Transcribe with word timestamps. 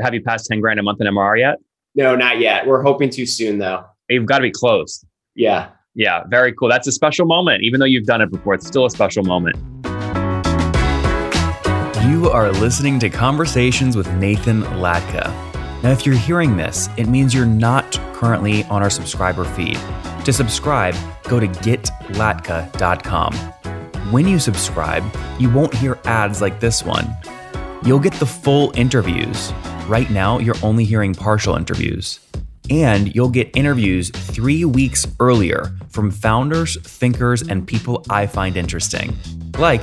Have 0.00 0.14
you 0.14 0.22
passed 0.22 0.46
10 0.46 0.60
grand 0.60 0.80
a 0.80 0.82
month 0.82 1.00
in 1.02 1.06
MRR 1.06 1.38
yet? 1.38 1.58
No, 1.94 2.16
not 2.16 2.38
yet. 2.38 2.66
We're 2.66 2.82
hoping 2.82 3.10
to 3.10 3.26
soon 3.26 3.58
though. 3.58 3.84
You've 4.08 4.24
got 4.24 4.38
to 4.38 4.42
be 4.42 4.50
close. 4.50 5.04
Yeah. 5.34 5.68
Yeah, 5.94 6.22
very 6.28 6.54
cool. 6.54 6.70
That's 6.70 6.86
a 6.86 6.92
special 6.92 7.26
moment. 7.26 7.62
Even 7.62 7.78
though 7.78 7.86
you've 7.86 8.06
done 8.06 8.22
it 8.22 8.30
before, 8.30 8.54
it's 8.54 8.66
still 8.66 8.86
a 8.86 8.90
special 8.90 9.22
moment. 9.22 9.56
You 12.08 12.30
are 12.30 12.50
listening 12.52 12.98
to 13.00 13.10
Conversations 13.10 13.94
with 13.94 14.10
Nathan 14.14 14.62
Latka. 14.62 15.26
Now, 15.82 15.90
if 15.90 16.06
you're 16.06 16.14
hearing 16.14 16.56
this, 16.56 16.88
it 16.96 17.08
means 17.08 17.34
you're 17.34 17.44
not 17.44 18.00
currently 18.14 18.64
on 18.64 18.82
our 18.82 18.90
subscriber 18.90 19.44
feed. 19.44 19.78
To 20.24 20.32
subscribe, 20.32 20.94
go 21.24 21.38
to 21.38 21.48
getlatka.com. 21.48 23.34
When 24.10 24.26
you 24.26 24.38
subscribe, 24.38 25.04
you 25.38 25.50
won't 25.50 25.74
hear 25.74 25.98
ads 26.04 26.40
like 26.40 26.60
this 26.60 26.82
one. 26.82 27.14
You'll 27.84 27.98
get 27.98 28.12
the 28.14 28.26
full 28.26 28.72
interviews. 28.76 29.52
Right 29.88 30.08
now, 30.08 30.38
you're 30.38 30.54
only 30.62 30.84
hearing 30.84 31.14
partial 31.14 31.56
interviews. 31.56 32.20
And 32.70 33.12
you'll 33.12 33.28
get 33.28 33.50
interviews 33.56 34.10
three 34.10 34.64
weeks 34.64 35.04
earlier 35.18 35.76
from 35.88 36.12
founders, 36.12 36.80
thinkers, 36.82 37.42
and 37.42 37.66
people 37.66 38.04
I 38.08 38.28
find 38.28 38.56
interesting. 38.56 39.16
Like 39.58 39.82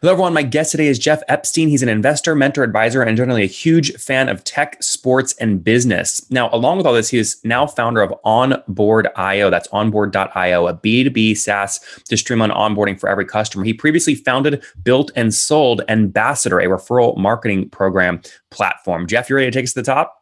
Hello, 0.00 0.12
everyone. 0.12 0.32
My 0.32 0.44
guest 0.44 0.70
today 0.70 0.86
is 0.86 0.96
Jeff 0.96 1.24
Epstein. 1.26 1.68
He's 1.68 1.82
an 1.82 1.88
investor, 1.88 2.36
mentor, 2.36 2.62
advisor, 2.62 3.02
and 3.02 3.16
generally 3.16 3.42
a 3.42 3.46
huge 3.46 3.96
fan 3.96 4.28
of 4.28 4.44
tech, 4.44 4.80
sports, 4.80 5.34
and 5.40 5.64
business. 5.64 6.24
Now, 6.30 6.48
along 6.52 6.76
with 6.76 6.86
all 6.86 6.92
this, 6.92 7.08
he 7.08 7.18
is 7.18 7.40
now 7.42 7.66
founder 7.66 8.00
of 8.00 8.14
Onboard.io. 8.22 9.50
That's 9.50 9.66
onboard.io, 9.72 10.68
a 10.68 10.74
B2B 10.74 11.36
SaaS 11.36 11.80
to 12.04 12.16
streamline 12.16 12.50
onboarding 12.50 13.00
for 13.00 13.08
every 13.08 13.24
customer. 13.24 13.64
He 13.64 13.74
previously 13.74 14.14
founded, 14.14 14.62
built, 14.84 15.10
and 15.16 15.34
sold 15.34 15.82
Ambassador, 15.88 16.60
a 16.60 16.66
referral 16.66 17.16
marketing 17.16 17.68
program 17.70 18.22
platform. 18.50 19.08
Jeff, 19.08 19.28
you 19.28 19.34
ready 19.34 19.50
to 19.50 19.58
take 19.58 19.64
us 19.64 19.72
to 19.72 19.80
the 19.80 19.84
top? 19.84 20.17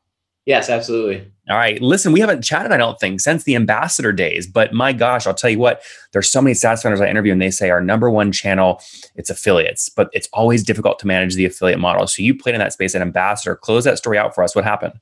Yes, 0.47 0.70
absolutely. 0.70 1.28
All 1.50 1.56
right. 1.56 1.83
Listen, 1.83 2.12
we 2.12 2.20
haven't 2.20 2.42
chatted, 2.42 2.70
I 2.70 2.77
don't 2.77 2.98
think, 3.00 3.20
since 3.20 3.42
the 3.42 3.56
ambassador 3.56 4.12
days. 4.12 4.47
But 4.47 4.72
my 4.72 4.92
gosh, 4.92 5.27
I'll 5.27 5.34
tell 5.34 5.50
you 5.50 5.58
what, 5.58 5.83
there's 6.12 6.30
so 6.30 6.41
many 6.41 6.55
SaaS 6.55 6.83
founders 6.83 7.00
I 7.00 7.08
interview 7.08 7.33
and 7.33 7.42
they 7.42 7.50
say 7.50 7.70
our 7.70 7.80
number 7.80 8.08
one 8.08 8.30
channel, 8.30 8.80
it's 9.17 9.28
affiliates, 9.28 9.89
but 9.89 10.08
it's 10.12 10.28
always 10.33 10.62
difficult 10.62 11.00
to 11.00 11.06
manage 11.06 11.34
the 11.34 11.44
affiliate 11.44 11.80
model. 11.80 12.06
So 12.06 12.22
you 12.22 12.36
played 12.36 12.55
in 12.55 12.61
that 12.61 12.72
space 12.72 12.94
at 12.94 13.02
Ambassador. 13.02 13.56
Close 13.56 13.84
that 13.84 13.98
story 13.98 14.19
out 14.19 14.34
for 14.34 14.44
us. 14.44 14.55
What 14.55 14.64
happened? 14.64 14.94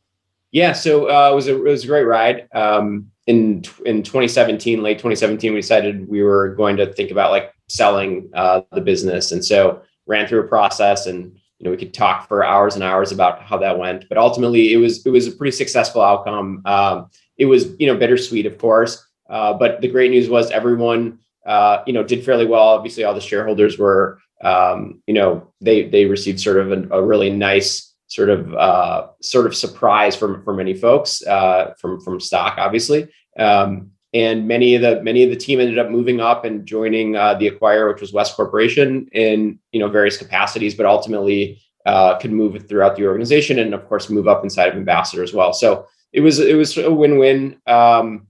Yeah, 0.50 0.72
so 0.72 1.10
uh, 1.10 1.32
it 1.32 1.34
was 1.34 1.48
a 1.48 1.56
it 1.56 1.70
was 1.70 1.82
a 1.82 1.88
great 1.88 2.04
ride. 2.04 2.48
Um, 2.54 3.10
in 3.26 3.64
in 3.84 4.04
2017, 4.04 4.82
late 4.82 4.98
2017, 4.98 5.52
we 5.52 5.60
decided 5.60 6.08
we 6.08 6.22
were 6.22 6.54
going 6.54 6.76
to 6.76 6.92
think 6.92 7.10
about 7.10 7.32
like 7.32 7.52
selling 7.68 8.30
uh, 8.34 8.60
the 8.70 8.80
business, 8.80 9.32
and 9.32 9.44
so 9.44 9.82
ran 10.06 10.28
through 10.28 10.44
a 10.44 10.46
process 10.46 11.06
and 11.06 11.36
you 11.58 11.64
know 11.64 11.70
we 11.70 11.76
could 11.76 11.94
talk 11.94 12.28
for 12.28 12.44
hours 12.44 12.74
and 12.74 12.84
hours 12.84 13.12
about 13.12 13.40
how 13.42 13.56
that 13.58 13.78
went 13.78 14.04
but 14.08 14.18
ultimately 14.18 14.72
it 14.72 14.76
was 14.76 15.04
it 15.06 15.10
was 15.10 15.26
a 15.26 15.32
pretty 15.32 15.56
successful 15.56 16.02
outcome. 16.02 16.62
Um, 16.64 17.10
it 17.36 17.46
was 17.46 17.78
you 17.78 17.86
know 17.86 17.96
bittersweet 17.96 18.46
of 18.46 18.58
course 18.58 19.04
uh, 19.28 19.54
but 19.54 19.80
the 19.80 19.88
great 19.88 20.10
news 20.10 20.28
was 20.28 20.50
everyone 20.50 21.18
uh, 21.46 21.82
you 21.86 21.92
know 21.92 22.02
did 22.02 22.24
fairly 22.24 22.46
well. 22.46 22.68
Obviously 22.68 23.04
all 23.04 23.14
the 23.14 23.20
shareholders 23.20 23.78
were 23.78 24.18
um, 24.42 25.02
you 25.06 25.14
know 25.14 25.52
they 25.60 25.88
they 25.88 26.06
received 26.06 26.40
sort 26.40 26.58
of 26.58 26.72
a, 26.72 26.98
a 26.98 27.02
really 27.02 27.30
nice 27.30 27.94
sort 28.06 28.30
of 28.30 28.54
uh, 28.54 29.08
sort 29.22 29.46
of 29.46 29.56
surprise 29.56 30.14
from 30.14 30.42
for 30.44 30.54
many 30.54 30.74
folks 30.74 31.22
uh, 31.26 31.74
from 31.78 32.00
from 32.00 32.20
stock 32.20 32.58
obviously. 32.58 33.08
Um, 33.38 33.90
and 34.14 34.46
many 34.46 34.76
of 34.76 34.82
the 34.82 35.02
many 35.02 35.24
of 35.24 35.30
the 35.30 35.36
team 35.36 35.60
ended 35.60 35.78
up 35.78 35.90
moving 35.90 36.20
up 36.20 36.44
and 36.44 36.64
joining 36.64 37.16
uh, 37.16 37.34
the 37.34 37.48
acquire, 37.48 37.88
which 37.88 38.00
was 38.00 38.12
West 38.12 38.36
Corporation, 38.36 39.08
in 39.12 39.58
you 39.72 39.80
know 39.80 39.88
various 39.88 40.16
capacities, 40.16 40.74
but 40.74 40.86
ultimately 40.86 41.60
uh, 41.84 42.16
could 42.18 42.32
move 42.32 42.66
throughout 42.68 42.96
the 42.96 43.06
organization 43.06 43.58
and 43.58 43.74
of 43.74 43.86
course 43.88 44.08
move 44.08 44.28
up 44.28 44.44
inside 44.44 44.68
of 44.68 44.76
Ambassador 44.76 45.22
as 45.22 45.34
well. 45.34 45.52
So 45.52 45.86
it 46.12 46.20
was 46.20 46.38
it 46.38 46.56
was 46.56 46.78
a 46.78 46.92
win 46.92 47.18
win. 47.18 47.60
Um, 47.66 48.28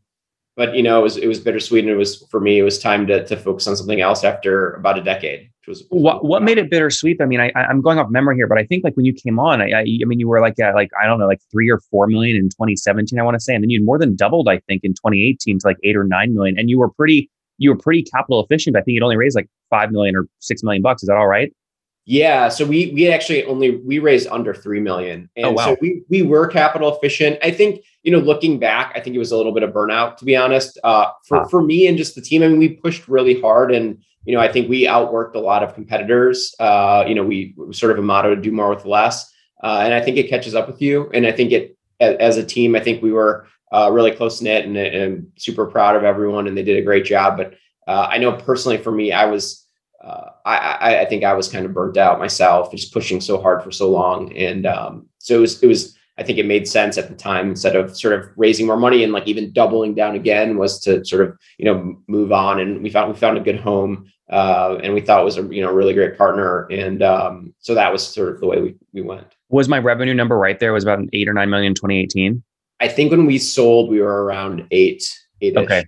but 0.56 0.75
you 0.76 0.82
know, 0.82 1.00
it 1.00 1.03
was 1.03 1.16
it 1.16 1.26
was 1.26 1.41
bittersweet, 1.41 1.84
and 1.84 1.92
it 1.92 1.97
was 1.97 2.25
for 2.31 2.41
me. 2.41 2.59
It 2.59 2.62
was 2.62 2.78
time 2.78 3.06
to 3.09 3.25
to 3.25 3.37
focus 3.37 3.66
on 3.66 3.76
something 3.76 4.00
else 4.00 4.22
after 4.22 4.72
about 4.75 4.98
a 4.98 5.03
decade. 5.03 5.50
Was 5.66 5.82
what 5.88 6.25
what 6.25 6.42
made 6.42 6.59
it 6.59 6.70
bittersweet. 6.70 7.20
I 7.20 7.25
mean, 7.25 7.41
I 7.41 7.50
I'm 7.56 7.81
going 7.81 7.98
off 7.98 8.10
memory 8.10 8.37
here, 8.37 8.47
but 8.47 8.59
I 8.59 8.65
think 8.65 8.84
like 8.84 8.94
when 8.97 9.06
you 9.06 9.12
came 9.12 9.38
on, 9.38 9.60
I 9.60 9.70
I, 9.70 9.81
I 9.81 10.04
mean, 10.04 10.20
you 10.20 10.28
were 10.28 10.41
like 10.41 10.59
at 10.60 10.75
like 10.75 10.91
I 11.03 11.06
don't 11.06 11.19
know, 11.19 11.26
like 11.26 11.41
three 11.50 11.70
or 11.70 11.81
four 11.91 12.06
million 12.06 12.37
in 12.37 12.44
2017, 12.50 13.19
I 13.19 13.22
want 13.22 13.34
to 13.34 13.41
say, 13.41 13.54
and 13.54 13.65
then 13.65 13.70
you 13.70 13.82
more 13.82 13.98
than 13.98 14.15
doubled, 14.15 14.48
I 14.48 14.60
think, 14.69 14.84
in 14.84 14.92
2018 14.92 15.59
to 15.59 15.66
like 15.66 15.78
eight 15.82 15.97
or 15.97 16.04
nine 16.04 16.34
million, 16.34 16.59
and 16.59 16.71
you 16.71 16.78
were 16.78 16.91
pretty 16.91 17.31
you 17.59 17.71
were 17.71 17.76
pretty 17.76 18.03
capital 18.03 18.44
efficient. 18.44 18.76
I 18.76 18.81
think 18.82 18.94
you'd 18.94 19.03
only 19.03 19.16
raised 19.16 19.36
like 19.36 19.48
five 19.71 19.91
million 19.91 20.15
or 20.15 20.26
six 20.38 20.62
million 20.62 20.82
bucks. 20.82 21.03
Is 21.03 21.09
that 21.09 21.16
all 21.16 21.28
right? 21.28 21.53
Yeah, 22.06 22.50
so 22.50 22.66
we 22.66 22.92
we 22.92 23.10
actually 23.10 23.44
only 23.44 23.76
we 23.76 23.98
raised 23.98 24.28
under 24.28 24.53
three 24.53 24.81
million, 24.81 25.31
and 25.37 25.47
oh, 25.47 25.53
wow. 25.53 25.65
so 25.65 25.76
we 25.81 26.03
we 26.10 26.22
were 26.22 26.47
capital 26.47 26.94
efficient. 26.94 27.38
I 27.42 27.50
think 27.50 27.82
you 28.03 28.12
know 28.12 28.19
looking 28.19 28.59
back, 28.59 28.92
I 28.94 29.00
think 29.00 29.16
it 29.16 29.19
was 29.19 29.32
a 29.32 29.37
little 29.38 29.53
bit 29.53 29.62
of 29.62 29.70
burnout 29.70 30.19
to 30.19 30.26
be 30.26 30.37
honest. 30.37 30.78
Uh, 30.84 31.06
for 31.26 31.48
for 31.48 31.62
me 31.62 31.87
and 31.87 31.97
just 31.97 32.15
the 32.15 32.20
team, 32.20 32.42
I 32.42 32.48
mean, 32.48 32.59
we 32.59 32.69
pushed 32.69 33.09
really 33.09 33.41
hard, 33.41 33.72
and 33.72 34.03
you 34.26 34.34
know 34.34 34.41
I 34.42 34.53
think 34.53 34.69
we 34.69 34.87
outworked 34.87 35.34
a 35.34 35.38
lot 35.38 35.62
of 35.62 35.75
competitors. 35.75 36.54
Uh, 36.60 37.06
you 37.09 37.15
know, 37.15 37.25
we 37.25 37.54
sort 37.70 37.92
of 37.92 37.98
a 37.98 38.03
motto: 38.03 38.34
to 38.34 38.41
do 38.41 38.53
more 38.53 38.69
with 38.69 38.84
less, 38.84 39.32
uh, 39.62 39.81
and 39.82 39.94
I 39.94 40.03
think 40.03 40.19
it 40.19 40.28
catches 40.28 40.54
up 40.54 40.66
with 40.66 40.82
you. 40.82 41.10
And 41.15 41.26
I 41.26 41.32
think 41.32 41.53
it 41.53 41.78
as 42.00 42.36
a 42.36 42.44
team, 42.44 42.76
I 42.76 42.81
think 42.81 43.03
we 43.03 43.12
were 43.12 43.47
uh, 43.72 43.91
really 43.91 44.10
close 44.10 44.42
knit, 44.42 44.66
and, 44.66 44.76
and 44.76 45.32
super 45.36 45.65
proud 45.65 45.97
of 45.97 46.04
everyone, 46.04 46.48
and 46.48 46.56
they 46.56 46.62
did 46.62 46.76
a 46.76 46.82
great 46.82 47.06
job. 47.06 47.38
But 47.38 47.54
uh, 47.86 48.09
I 48.10 48.19
know 48.19 48.32
personally 48.32 48.76
for 48.76 48.92
me, 48.92 49.10
I 49.10 49.25
was 49.25 49.63
uh, 50.04 50.31
I, 50.44 50.98
I, 51.00 51.04
think 51.06 51.25
I 51.25 51.32
was 51.32 51.48
kind 51.48 51.65
of 51.65 51.72
burnt 51.72 51.97
out 51.97 52.19
myself, 52.19 52.70
just 52.70 52.92
pushing 52.92 53.22
so 53.22 53.41
hard 53.41 53.62
for 53.62 53.70
so 53.70 53.91
long, 53.91 54.37
and 54.37 54.66
um, 54.66 55.09
so 55.19 55.38
it 55.38 55.41
was. 55.41 55.62
It 55.62 55.66
was. 55.66 55.97
I 56.16 56.22
think 56.22 56.38
it 56.38 56.47
made 56.47 56.69
sense 56.69 56.97
at 56.97 57.09
the 57.09 57.15
time 57.16 57.48
instead 57.48 57.75
of 57.75 57.97
sort 57.97 58.15
of 58.15 58.28
raising 58.37 58.66
more 58.66 58.76
money 58.76 59.03
and 59.03 59.12
like 59.12 59.26
even 59.26 59.53
doubling 59.53 59.94
down 59.94 60.15
again 60.15 60.59
was 60.59 60.78
to 60.81 61.04
sort 61.04 61.26
of 61.26 61.37
you 61.59 61.65
know 61.65 61.97
move 62.06 62.32
on. 62.32 62.60
And 62.60 62.82
we 62.82 62.91
found 62.91 63.12
we 63.12 63.19
found 63.19 63.38
a 63.38 63.41
good 63.41 63.59
home, 63.59 64.12
uh, 64.31 64.78
and 64.82 64.92
we 64.92 65.00
thought 65.00 65.22
it 65.22 65.25
was 65.25 65.38
a 65.38 65.42
you 65.44 65.62
know 65.62 65.72
really 65.72 65.94
great 65.94 66.19
partner, 66.19 66.66
and 66.71 67.03
um, 67.03 67.54
so 67.60 67.75
that 67.75 67.91
was 67.91 68.06
sort 68.06 68.28
of 68.28 68.41
the 68.41 68.47
way 68.47 68.60
we 68.60 68.75
we 68.92 69.00
went. 69.00 69.26
Was 69.48 69.69
my 69.69 69.78
revenue 69.78 70.15
number 70.15 70.36
right 70.36 70.60
there? 70.60 70.71
It 70.71 70.75
was 70.75 70.84
about 70.84 70.98
an 70.98 71.09
eight 71.15 71.28
or 71.28 71.32
nine 71.32 71.48
million 71.48 71.69
in 71.69 71.75
2018. 71.75 72.42
I 72.81 72.88
think 72.88 73.10
when 73.10 73.25
we 73.25 73.38
sold, 73.38 73.88
we 73.88 74.03
were 74.03 74.25
around 74.25 74.66
eight. 74.71 75.03
Eight. 75.41 75.56
Okay. 75.56 75.84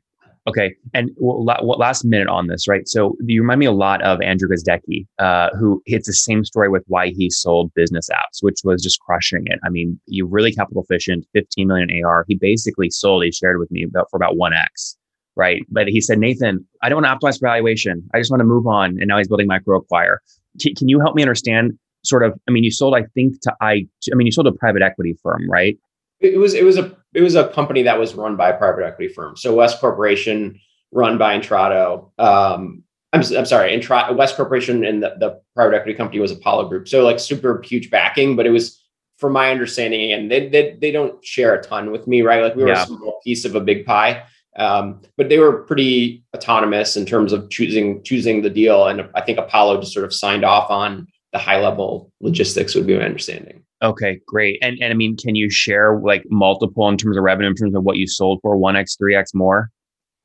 Okay, 0.48 0.76
and 0.94 1.10
last 1.18 2.04
minute 2.04 2.28
on 2.28 2.46
this, 2.46 2.68
right? 2.68 2.86
So 2.86 3.16
you 3.24 3.40
remind 3.40 3.58
me 3.58 3.66
a 3.66 3.72
lot 3.72 4.00
of 4.02 4.20
Andrew 4.20 4.48
Gazdecky, 4.48 5.04
uh, 5.18 5.48
who 5.58 5.82
hits 5.86 6.06
the 6.06 6.12
same 6.12 6.44
story 6.44 6.68
with 6.68 6.84
why 6.86 7.08
he 7.08 7.30
sold 7.30 7.72
Bizness 7.76 8.08
Apps, 8.10 8.42
which 8.42 8.60
was 8.62 8.80
just 8.80 9.00
crushing 9.00 9.42
it. 9.46 9.58
I 9.64 9.70
mean, 9.70 10.00
you 10.06 10.24
really 10.24 10.52
capital 10.52 10.84
efficient, 10.88 11.26
15 11.32 11.66
million 11.66 12.04
AR. 12.04 12.24
He 12.28 12.36
basically 12.36 12.90
sold. 12.90 13.24
He 13.24 13.32
shared 13.32 13.58
with 13.58 13.72
me 13.72 13.82
about 13.82 14.06
for 14.08 14.16
about 14.16 14.36
one 14.36 14.52
x, 14.52 14.96
right? 15.34 15.62
But 15.68 15.88
he 15.88 16.00
said, 16.00 16.20
Nathan, 16.20 16.64
I 16.80 16.88
don't 16.88 17.02
want 17.02 17.20
to 17.20 17.26
optimize 17.26 17.40
for 17.40 17.48
valuation. 17.48 18.08
I 18.14 18.18
just 18.18 18.30
want 18.30 18.40
to 18.40 18.46
move 18.46 18.68
on. 18.68 18.98
And 19.00 19.08
now 19.08 19.18
he's 19.18 19.26
building 19.26 19.48
MicroAcquire. 19.48 20.18
Can, 20.62 20.76
can 20.76 20.88
you 20.88 21.00
help 21.00 21.16
me 21.16 21.22
understand? 21.22 21.72
Sort 22.04 22.22
of. 22.22 22.38
I 22.48 22.52
mean, 22.52 22.62
you 22.62 22.70
sold. 22.70 22.94
I 22.94 23.02
think 23.14 23.40
to 23.40 23.54
I. 23.60 23.84
I 24.12 24.14
mean, 24.14 24.26
you 24.26 24.32
sold 24.32 24.46
a 24.46 24.52
private 24.52 24.82
equity 24.82 25.16
firm, 25.24 25.50
right? 25.50 25.76
It 26.20 26.38
was 26.38 26.54
it 26.54 26.64
was 26.64 26.78
a 26.78 26.96
it 27.14 27.20
was 27.20 27.34
a 27.34 27.48
company 27.48 27.82
that 27.82 27.98
was 27.98 28.14
run 28.14 28.36
by 28.36 28.50
a 28.50 28.58
private 28.58 28.84
equity 28.84 29.12
firm. 29.12 29.36
So 29.36 29.54
West 29.54 29.80
Corporation, 29.80 30.58
run 30.92 31.18
by 31.18 31.38
Intrado. 31.38 32.10
Um, 32.18 32.84
I'm, 33.12 33.22
I'm 33.36 33.46
sorry, 33.46 33.72
Intra- 33.72 34.12
West 34.12 34.36
Corporation 34.36 34.84
and 34.84 35.02
the, 35.02 35.14
the 35.18 35.40
private 35.54 35.76
equity 35.76 35.94
company 35.94 36.20
was 36.20 36.32
Apollo 36.32 36.68
Group. 36.68 36.88
So 36.88 37.04
like 37.04 37.18
super 37.18 37.62
huge 37.62 37.90
backing, 37.90 38.36
but 38.36 38.46
it 38.46 38.50
was 38.50 38.82
from 39.18 39.32
my 39.32 39.50
understanding, 39.50 40.12
and 40.12 40.30
they, 40.30 40.48
they 40.48 40.76
they 40.80 40.90
don't 40.90 41.24
share 41.24 41.54
a 41.54 41.62
ton 41.62 41.90
with 41.90 42.06
me, 42.06 42.22
right? 42.22 42.42
Like 42.42 42.54
we 42.54 42.62
were 42.62 42.68
yeah. 42.68 42.82
a 42.82 42.86
small 42.86 43.20
piece 43.24 43.44
of 43.44 43.54
a 43.54 43.60
big 43.60 43.86
pie. 43.86 44.24
Um, 44.58 45.02
but 45.16 45.28
they 45.28 45.38
were 45.38 45.62
pretty 45.64 46.24
autonomous 46.34 46.96
in 46.96 47.04
terms 47.04 47.32
of 47.32 47.50
choosing 47.50 48.02
choosing 48.02 48.42
the 48.42 48.50
deal, 48.50 48.86
and 48.86 49.08
I 49.14 49.20
think 49.20 49.38
Apollo 49.38 49.80
just 49.80 49.92
sort 49.92 50.04
of 50.04 50.14
signed 50.14 50.44
off 50.44 50.70
on 50.70 51.06
the 51.32 51.38
high 51.38 51.60
level 51.60 52.12
logistics. 52.20 52.74
Would 52.74 52.86
be 52.86 52.96
my 52.96 53.04
understanding. 53.04 53.62
Okay, 53.82 54.20
great. 54.26 54.58
And 54.62 54.78
and 54.80 54.92
I 54.92 54.96
mean, 54.96 55.16
can 55.16 55.34
you 55.34 55.50
share 55.50 55.98
like 56.00 56.24
multiple 56.30 56.88
in 56.88 56.96
terms 56.96 57.16
of 57.16 57.22
revenue, 57.22 57.48
in 57.48 57.54
terms 57.54 57.74
of 57.74 57.82
what 57.82 57.96
you 57.96 58.06
sold 58.06 58.40
for, 58.42 58.56
one 58.56 58.76
x, 58.76 58.96
three 58.96 59.14
x 59.14 59.34
more? 59.34 59.70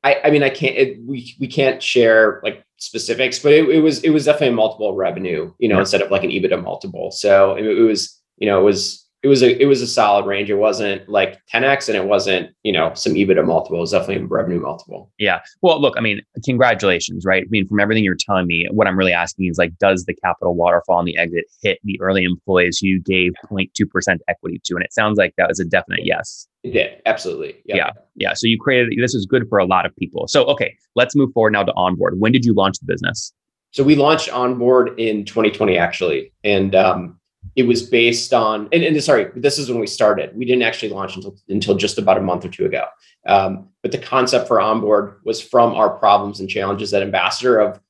I, 0.04 0.20
I 0.24 0.30
mean, 0.30 0.42
I 0.42 0.50
can't. 0.50 0.76
It, 0.76 0.98
we 1.06 1.36
we 1.38 1.46
can't 1.46 1.82
share 1.82 2.40
like 2.42 2.64
specifics, 2.78 3.38
but 3.38 3.52
it, 3.52 3.68
it 3.68 3.80
was 3.80 4.02
it 4.02 4.10
was 4.10 4.24
definitely 4.24 4.48
a 4.48 4.52
multiple 4.52 4.94
revenue, 4.94 5.52
you 5.58 5.68
know, 5.68 5.76
yeah. 5.76 5.80
instead 5.80 6.02
of 6.02 6.10
like 6.10 6.24
an 6.24 6.30
EBITDA 6.30 6.62
multiple. 6.62 7.10
So 7.10 7.54
it, 7.54 7.64
it 7.64 7.82
was, 7.82 8.20
you 8.38 8.46
know, 8.46 8.60
it 8.60 8.64
was 8.64 9.06
it 9.22 9.28
was 9.28 9.42
a 9.42 9.60
it 9.62 9.66
was 9.66 9.80
a 9.80 9.86
solid 9.86 10.26
range. 10.26 10.50
It 10.50 10.54
wasn't 10.54 11.08
like 11.08 11.40
10x 11.52 11.88
and 11.88 11.96
it 11.96 12.06
wasn't, 12.06 12.50
you 12.64 12.72
know, 12.72 12.92
some 12.94 13.14
EBITDA 13.14 13.46
multiple. 13.46 13.78
It 13.78 13.80
was 13.80 13.92
definitely 13.92 14.24
a 14.24 14.26
revenue 14.26 14.60
multiple. 14.60 15.12
Yeah. 15.18 15.40
Well, 15.62 15.80
look, 15.80 15.94
I 15.96 16.00
mean, 16.00 16.22
congratulations, 16.44 17.24
right? 17.24 17.44
I 17.44 17.46
mean, 17.48 17.68
from 17.68 17.78
everything 17.78 18.02
you're 18.02 18.16
telling 18.18 18.48
me, 18.48 18.66
what 18.72 18.88
I'm 18.88 18.98
really 18.98 19.12
asking 19.12 19.48
is 19.48 19.58
like, 19.58 19.78
does 19.78 20.06
the 20.06 20.14
capital 20.14 20.56
waterfall 20.56 20.96
on 20.96 21.04
the 21.04 21.16
exit 21.16 21.44
hit 21.62 21.78
the 21.84 22.00
early 22.00 22.24
employees 22.24 22.82
you 22.82 23.00
gave 23.00 23.32
0.2% 23.48 24.18
equity 24.28 24.60
to? 24.64 24.74
And 24.74 24.84
it 24.84 24.92
sounds 24.92 25.18
like 25.18 25.34
that 25.36 25.48
was 25.48 25.60
a 25.60 25.64
definite 25.64 26.00
yes. 26.02 26.48
It 26.64 26.72
did. 26.72 27.00
Absolutely. 27.06 27.54
Yep. 27.66 27.76
Yeah. 27.76 27.90
Yeah. 28.16 28.32
So 28.34 28.48
you 28.48 28.58
created 28.58 28.92
this 29.00 29.14
is 29.14 29.24
good 29.24 29.48
for 29.48 29.58
a 29.58 29.64
lot 29.64 29.86
of 29.86 29.94
people. 29.96 30.26
So 30.26 30.44
okay, 30.46 30.76
let's 30.96 31.14
move 31.14 31.32
forward 31.32 31.52
now 31.52 31.62
to 31.62 31.72
onboard. 31.74 32.18
When 32.18 32.32
did 32.32 32.44
you 32.44 32.54
launch 32.54 32.78
the 32.80 32.86
business? 32.86 33.32
So 33.70 33.82
we 33.82 33.96
launched 33.96 34.28
onboard 34.30 34.98
in 34.98 35.24
2020 35.24 35.78
actually. 35.78 36.32
And 36.44 36.74
um 36.74 37.18
it 37.56 37.64
was 37.64 37.82
based 37.82 38.32
on 38.32 38.68
and, 38.72 38.82
and, 38.82 39.02
sorry 39.02 39.26
this 39.36 39.58
is 39.58 39.68
when 39.68 39.78
we 39.78 39.86
started. 39.86 40.36
We 40.36 40.44
didn't 40.44 40.62
actually 40.62 40.90
launch 40.90 41.16
until 41.16 41.36
until 41.48 41.74
just 41.74 41.98
about 41.98 42.18
a 42.18 42.22
month 42.22 42.44
or 42.44 42.48
two 42.48 42.64
ago. 42.64 42.84
Um, 43.26 43.68
but 43.82 43.92
the 43.92 43.98
concept 43.98 44.48
for 44.48 44.60
onboard 44.60 45.20
was 45.24 45.40
from 45.40 45.74
our 45.74 45.90
problems 45.90 46.40
and 46.40 46.48
challenges 46.48 46.92
at 46.94 47.02
ambassador 47.02 47.58
of 47.58 47.80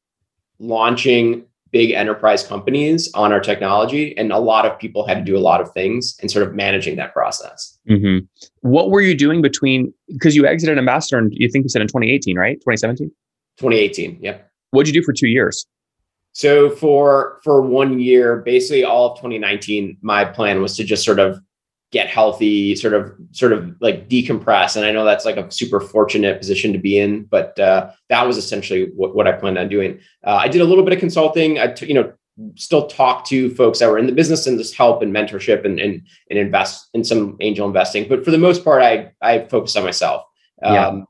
launching 0.59 1.44
big 1.70 1.91
enterprise 1.91 2.47
companies 2.47 3.11
on 3.14 3.32
our 3.32 3.41
technology 3.41 4.17
and 4.19 4.31
a 4.31 4.38
lot 4.38 4.67
of 4.67 4.79
people 4.79 5.06
had 5.06 5.19
to 5.19 5.25
do 5.25 5.37
a 5.37 5.41
lot 5.41 5.61
of 5.61 5.73
things 5.73 6.14
and 6.20 6.31
sort 6.31 6.47
of 6.47 6.55
managing 6.55 6.97
that 6.97 7.14
process. 7.14 7.79
Mm-hmm. 7.88 8.26
what 8.61 8.91
were 8.91 9.00
you 9.00 9.14
doing 9.14 9.43
between 9.43 9.93
because 10.09 10.37
you 10.37 10.47
exited 10.47 10.79
ambassador 10.79 11.19
and 11.19 11.32
you 11.35 11.49
think 11.49 11.64
you 11.64 11.69
said 11.69 11.82
in 11.82 11.88
2018 11.88 12.37
right? 12.37 12.56
2017 12.56 13.09
2018 13.59 14.19
yeah 14.20 14.38
what 14.70 14.85
did 14.85 14.94
you 14.94 15.00
do 15.00 15.05
for 15.05 15.12
two 15.12 15.29
years 15.29 15.67
so 16.32 16.70
for 16.70 17.40
for 17.44 17.62
one 17.62 18.00
year, 18.00 18.38
basically 18.38 18.84
all 18.84 19.12
of 19.12 19.19
2019, 19.19 19.99
my 20.00 20.25
plan 20.25 20.62
was 20.62 20.76
to 20.76 20.84
just 20.84 21.05
sort 21.05 21.19
of 21.19 21.38
get 21.93 22.08
healthy, 22.08 22.75
sort 22.75 22.94
of 22.94 23.12
sort 23.32 23.52
of 23.52 23.76
like 23.81 24.08
decompress. 24.08 24.76
And 24.76 24.84
I 24.87 24.93
know 24.93 25.05
that's 25.05 25.26
like 25.26 25.37
a 25.37 25.50
super 25.50 25.79
fortunate 25.79 26.38
position 26.38 26.73
to 26.73 26.79
be 26.79 26.99
in, 26.99 27.25
but 27.25 27.58
uh, 27.61 27.90
that 28.08 28.26
was 28.26 28.38
essentially 28.38 28.90
what, 28.96 29.14
what 29.14 29.29
I 29.29 29.32
planned 29.32 29.58
on 29.58 29.69
doing. 29.69 30.00
Uh, 30.25 30.37
I 30.37 30.49
did 30.49 30.62
a 30.62 30.64
little 30.64 30.84
bit 30.84 30.94
of 30.94 31.00
consulting. 31.00 31.58
I 31.58 31.69
t- 31.69 31.87
you 31.87 31.94
know 31.94 32.12
still 32.56 32.87
talk 32.87 33.26
to 33.26 33.55
folks 33.55 33.78
that 33.78 33.90
were 33.90 33.99
in 33.99 34.06
the 34.06 34.12
business 34.12 34.46
and 34.46 34.58
just 34.58 34.75
help 34.75 35.02
and 35.02 35.14
mentorship 35.14 35.67
and 35.67 35.78
and, 35.78 36.00
and 36.31 36.38
invest 36.38 36.88
in 36.94 37.05
some 37.05 37.37
angel 37.40 37.67
investing. 37.67 38.08
But 38.08 38.25
for 38.25 38.31
the 38.31 38.38
most 38.38 38.64
part, 38.64 38.82
I 38.82 39.12
I 39.20 39.40
focused 39.40 39.76
on 39.76 39.85
myself. 39.85 40.25
Yeah. 40.62 40.88
Um, 40.88 41.06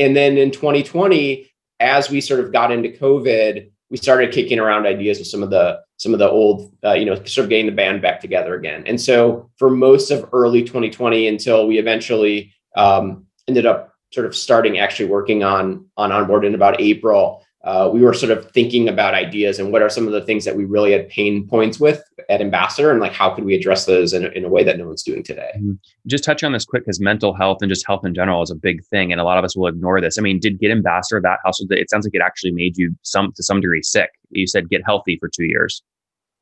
and 0.00 0.16
then 0.16 0.36
in 0.36 0.50
2020, 0.50 1.48
as 1.78 2.10
we 2.10 2.20
sort 2.20 2.40
of 2.40 2.52
got 2.52 2.72
into 2.72 2.88
COVID 2.88 3.70
we 3.90 3.96
started 3.96 4.32
kicking 4.32 4.58
around 4.58 4.86
ideas 4.86 5.18
with 5.18 5.28
some 5.28 5.42
of 5.42 5.50
the 5.50 5.80
some 5.96 6.12
of 6.12 6.18
the 6.18 6.28
old 6.28 6.72
uh, 6.84 6.94
you 6.94 7.04
know 7.04 7.14
sort 7.24 7.44
of 7.44 7.50
getting 7.50 7.66
the 7.66 7.72
band 7.72 8.02
back 8.02 8.20
together 8.20 8.54
again. 8.54 8.84
And 8.86 9.00
so 9.00 9.50
for 9.56 9.70
most 9.70 10.10
of 10.10 10.28
early 10.32 10.62
2020 10.62 11.28
until 11.28 11.66
we 11.66 11.78
eventually 11.78 12.52
um, 12.76 13.26
ended 13.48 13.66
up 13.66 13.94
sort 14.12 14.26
of 14.26 14.36
starting 14.36 14.78
actually 14.78 15.08
working 15.08 15.42
on 15.42 15.86
on 15.96 16.12
onboard 16.12 16.44
in 16.44 16.54
about 16.54 16.80
april 16.80 17.43
uh, 17.64 17.90
we 17.92 18.02
were 18.02 18.12
sort 18.12 18.30
of 18.30 18.50
thinking 18.52 18.88
about 18.88 19.14
ideas 19.14 19.58
and 19.58 19.72
what 19.72 19.80
are 19.80 19.88
some 19.88 20.06
of 20.06 20.12
the 20.12 20.20
things 20.20 20.44
that 20.44 20.54
we 20.54 20.64
really 20.66 20.92
had 20.92 21.08
pain 21.08 21.48
points 21.48 21.80
with 21.80 22.02
at 22.28 22.42
Ambassador 22.42 22.90
and 22.90 23.00
like 23.00 23.12
how 23.12 23.30
could 23.30 23.44
we 23.44 23.54
address 23.54 23.86
those 23.86 24.12
in, 24.12 24.26
in 24.32 24.44
a 24.44 24.48
way 24.48 24.62
that 24.62 24.76
no 24.76 24.86
one's 24.86 25.02
doing 25.02 25.22
today. 25.22 25.50
Mm-hmm. 25.56 25.72
Just 26.06 26.24
touch 26.24 26.44
on 26.44 26.52
this 26.52 26.66
quick 26.66 26.84
because 26.84 27.00
mental 27.00 27.32
health 27.32 27.58
and 27.62 27.70
just 27.70 27.86
health 27.86 28.04
in 28.04 28.14
general 28.14 28.42
is 28.42 28.50
a 28.50 28.54
big 28.54 28.84
thing. 28.86 29.12
And 29.12 29.20
a 29.20 29.24
lot 29.24 29.38
of 29.38 29.44
us 29.44 29.56
will 29.56 29.66
ignore 29.66 30.00
this. 30.00 30.18
I 30.18 30.20
mean, 30.20 30.38
did 30.38 30.60
Get 30.60 30.70
Ambassador 30.70 31.20
that 31.22 31.38
household? 31.42 31.72
It 31.72 31.88
sounds 31.88 32.06
like 32.06 32.14
it 32.14 32.22
actually 32.24 32.52
made 32.52 32.76
you 32.76 32.94
some 33.02 33.32
to 33.34 33.42
some 33.42 33.62
degree 33.62 33.82
sick. 33.82 34.10
You 34.30 34.46
said 34.46 34.68
get 34.68 34.82
healthy 34.84 35.16
for 35.18 35.28
two 35.28 35.44
years. 35.44 35.82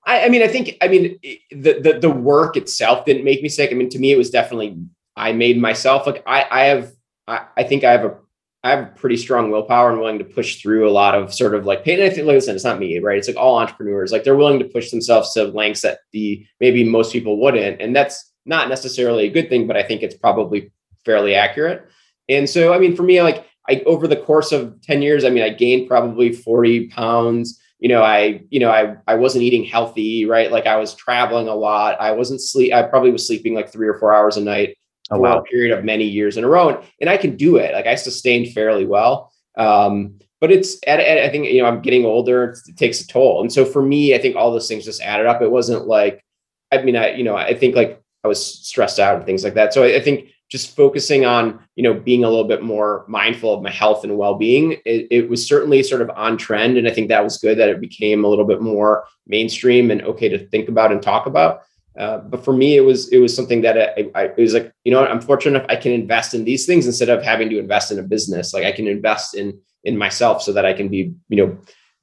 I, 0.04 0.24
I 0.24 0.28
mean, 0.28 0.42
I 0.42 0.48
think, 0.48 0.76
I 0.82 0.88
mean, 0.88 1.18
the, 1.52 1.78
the, 1.80 1.98
the 2.00 2.10
work 2.10 2.56
itself 2.56 3.04
didn't 3.04 3.24
make 3.24 3.42
me 3.42 3.48
sick. 3.48 3.70
I 3.70 3.74
mean, 3.74 3.88
to 3.90 3.98
me, 4.00 4.10
it 4.10 4.18
was 4.18 4.30
definitely, 4.30 4.76
I 5.14 5.32
made 5.32 5.60
myself 5.60 6.06
like, 6.06 6.24
I, 6.26 6.46
I 6.50 6.64
have, 6.64 6.92
I, 7.28 7.46
I 7.56 7.62
think 7.62 7.84
I 7.84 7.92
have 7.92 8.04
a 8.04 8.16
I 8.64 8.70
have 8.70 8.94
pretty 8.94 9.16
strong 9.16 9.50
willpower 9.50 9.90
and 9.90 9.98
willing 9.98 10.18
to 10.18 10.24
push 10.24 10.60
through 10.60 10.88
a 10.88 10.92
lot 10.92 11.16
of 11.16 11.34
sort 11.34 11.54
of 11.54 11.66
like 11.66 11.84
pain. 11.84 11.98
And 11.98 12.08
I 12.08 12.14
think, 12.14 12.26
listen, 12.26 12.54
it's 12.54 12.64
not 12.64 12.78
me, 12.78 13.00
right? 13.00 13.18
It's 13.18 13.26
like 13.26 13.36
all 13.36 13.58
entrepreneurs, 13.58 14.12
like 14.12 14.22
they're 14.22 14.36
willing 14.36 14.60
to 14.60 14.64
push 14.64 14.90
themselves 14.90 15.32
to 15.34 15.44
lengths 15.44 15.82
that 15.82 15.98
the 16.12 16.46
maybe 16.60 16.84
most 16.84 17.12
people 17.12 17.40
wouldn't. 17.40 17.80
And 17.80 17.94
that's 17.94 18.32
not 18.46 18.68
necessarily 18.68 19.26
a 19.26 19.32
good 19.32 19.48
thing, 19.48 19.66
but 19.66 19.76
I 19.76 19.82
think 19.82 20.02
it's 20.02 20.16
probably 20.16 20.70
fairly 21.04 21.34
accurate. 21.34 21.88
And 22.28 22.48
so, 22.48 22.72
I 22.72 22.78
mean, 22.78 22.94
for 22.94 23.02
me, 23.02 23.20
like 23.20 23.46
I 23.68 23.82
over 23.84 24.06
the 24.06 24.16
course 24.16 24.52
of 24.52 24.80
10 24.82 25.02
years, 25.02 25.24
I 25.24 25.30
mean, 25.30 25.42
I 25.42 25.50
gained 25.50 25.88
probably 25.88 26.32
40 26.32 26.88
pounds. 26.88 27.60
You 27.80 27.88
know, 27.88 28.04
I, 28.04 28.42
you 28.50 28.60
know, 28.60 28.70
I 28.70 28.96
I 29.08 29.16
wasn't 29.16 29.42
eating 29.42 29.64
healthy, 29.64 30.24
right? 30.24 30.52
Like 30.52 30.66
I 30.66 30.76
was 30.76 30.94
traveling 30.94 31.48
a 31.48 31.54
lot. 31.54 32.00
I 32.00 32.12
wasn't 32.12 32.40
sleep, 32.40 32.72
I 32.72 32.82
probably 32.82 33.10
was 33.10 33.26
sleeping 33.26 33.54
like 33.54 33.72
three 33.72 33.88
or 33.88 33.98
four 33.98 34.12
hours 34.14 34.36
a 34.36 34.40
night 34.40 34.76
oh, 35.12 35.20
wow. 35.20 35.38
a 35.38 35.42
period 35.42 35.76
of 35.76 35.84
many 35.84 36.04
years 36.04 36.36
in 36.36 36.44
a 36.44 36.48
row. 36.48 36.70
And, 36.70 36.78
and 37.00 37.10
I 37.10 37.16
can 37.16 37.36
do 37.36 37.56
it. 37.56 37.72
Like 37.74 37.86
I 37.86 37.94
sustained 37.94 38.52
fairly 38.52 38.86
well. 38.86 39.32
Um, 39.56 40.18
but 40.40 40.50
it's 40.50 40.76
at, 40.86 40.98
at, 40.98 41.18
I 41.18 41.28
think, 41.28 41.46
you 41.46 41.62
know, 41.62 41.68
I'm 41.68 41.82
getting 41.82 42.04
older, 42.04 42.56
it 42.66 42.76
takes 42.76 43.00
a 43.00 43.06
toll. 43.06 43.42
And 43.42 43.52
so 43.52 43.64
for 43.64 43.82
me, 43.82 44.14
I 44.14 44.18
think 44.18 44.34
all 44.34 44.50
those 44.50 44.66
things 44.66 44.84
just 44.84 45.02
added 45.02 45.26
up. 45.26 45.40
It 45.40 45.50
wasn't 45.50 45.86
like, 45.86 46.24
I 46.72 46.82
mean, 46.82 46.96
I, 46.96 47.12
you 47.12 47.22
know, 47.22 47.36
I 47.36 47.54
think 47.54 47.76
like 47.76 48.02
I 48.24 48.28
was 48.28 48.44
stressed 48.44 48.98
out 48.98 49.16
and 49.16 49.24
things 49.24 49.44
like 49.44 49.54
that. 49.54 49.72
So 49.72 49.84
I, 49.84 49.96
I 49.96 50.00
think 50.00 50.30
just 50.50 50.76
focusing 50.76 51.24
on, 51.24 51.60
you 51.76 51.82
know, 51.82 51.94
being 51.94 52.24
a 52.24 52.28
little 52.28 52.46
bit 52.46 52.62
more 52.62 53.04
mindful 53.08 53.54
of 53.54 53.62
my 53.62 53.70
health 53.70 54.04
and 54.04 54.18
well-being, 54.18 54.72
it, 54.84 55.06
it 55.10 55.30
was 55.30 55.46
certainly 55.46 55.82
sort 55.82 56.02
of 56.02 56.10
on 56.10 56.36
trend. 56.36 56.76
And 56.76 56.86
I 56.86 56.90
think 56.90 57.08
that 57.08 57.24
was 57.24 57.38
good 57.38 57.58
that 57.58 57.68
it 57.68 57.80
became 57.80 58.24
a 58.24 58.28
little 58.28 58.44
bit 58.44 58.60
more 58.60 59.04
mainstream 59.26 59.90
and 59.90 60.02
okay 60.02 60.28
to 60.28 60.46
think 60.48 60.68
about 60.68 60.92
and 60.92 61.02
talk 61.02 61.26
about. 61.26 61.62
Uh, 61.96 62.18
but 62.18 62.44
for 62.44 62.52
me, 62.52 62.76
it 62.76 62.80
was 62.80 63.08
it 63.12 63.18
was 63.18 63.34
something 63.34 63.60
that 63.62 63.76
I, 63.76 64.10
I, 64.14 64.24
it 64.24 64.38
was 64.38 64.54
like 64.54 64.72
you 64.84 64.92
know 64.92 65.04
I'm 65.04 65.20
fortunate 65.20 65.58
enough 65.58 65.66
I 65.68 65.76
can 65.76 65.92
invest 65.92 66.34
in 66.34 66.44
these 66.44 66.66
things 66.66 66.86
instead 66.86 67.08
of 67.08 67.22
having 67.22 67.50
to 67.50 67.58
invest 67.58 67.92
in 67.92 67.98
a 67.98 68.02
business. 68.02 68.54
Like 68.54 68.64
I 68.64 68.72
can 68.72 68.86
invest 68.86 69.34
in 69.34 69.58
in 69.84 69.98
myself 69.98 70.42
so 70.42 70.52
that 70.52 70.64
I 70.64 70.72
can 70.72 70.88
be 70.88 71.12
you 71.28 71.36
know 71.36 71.58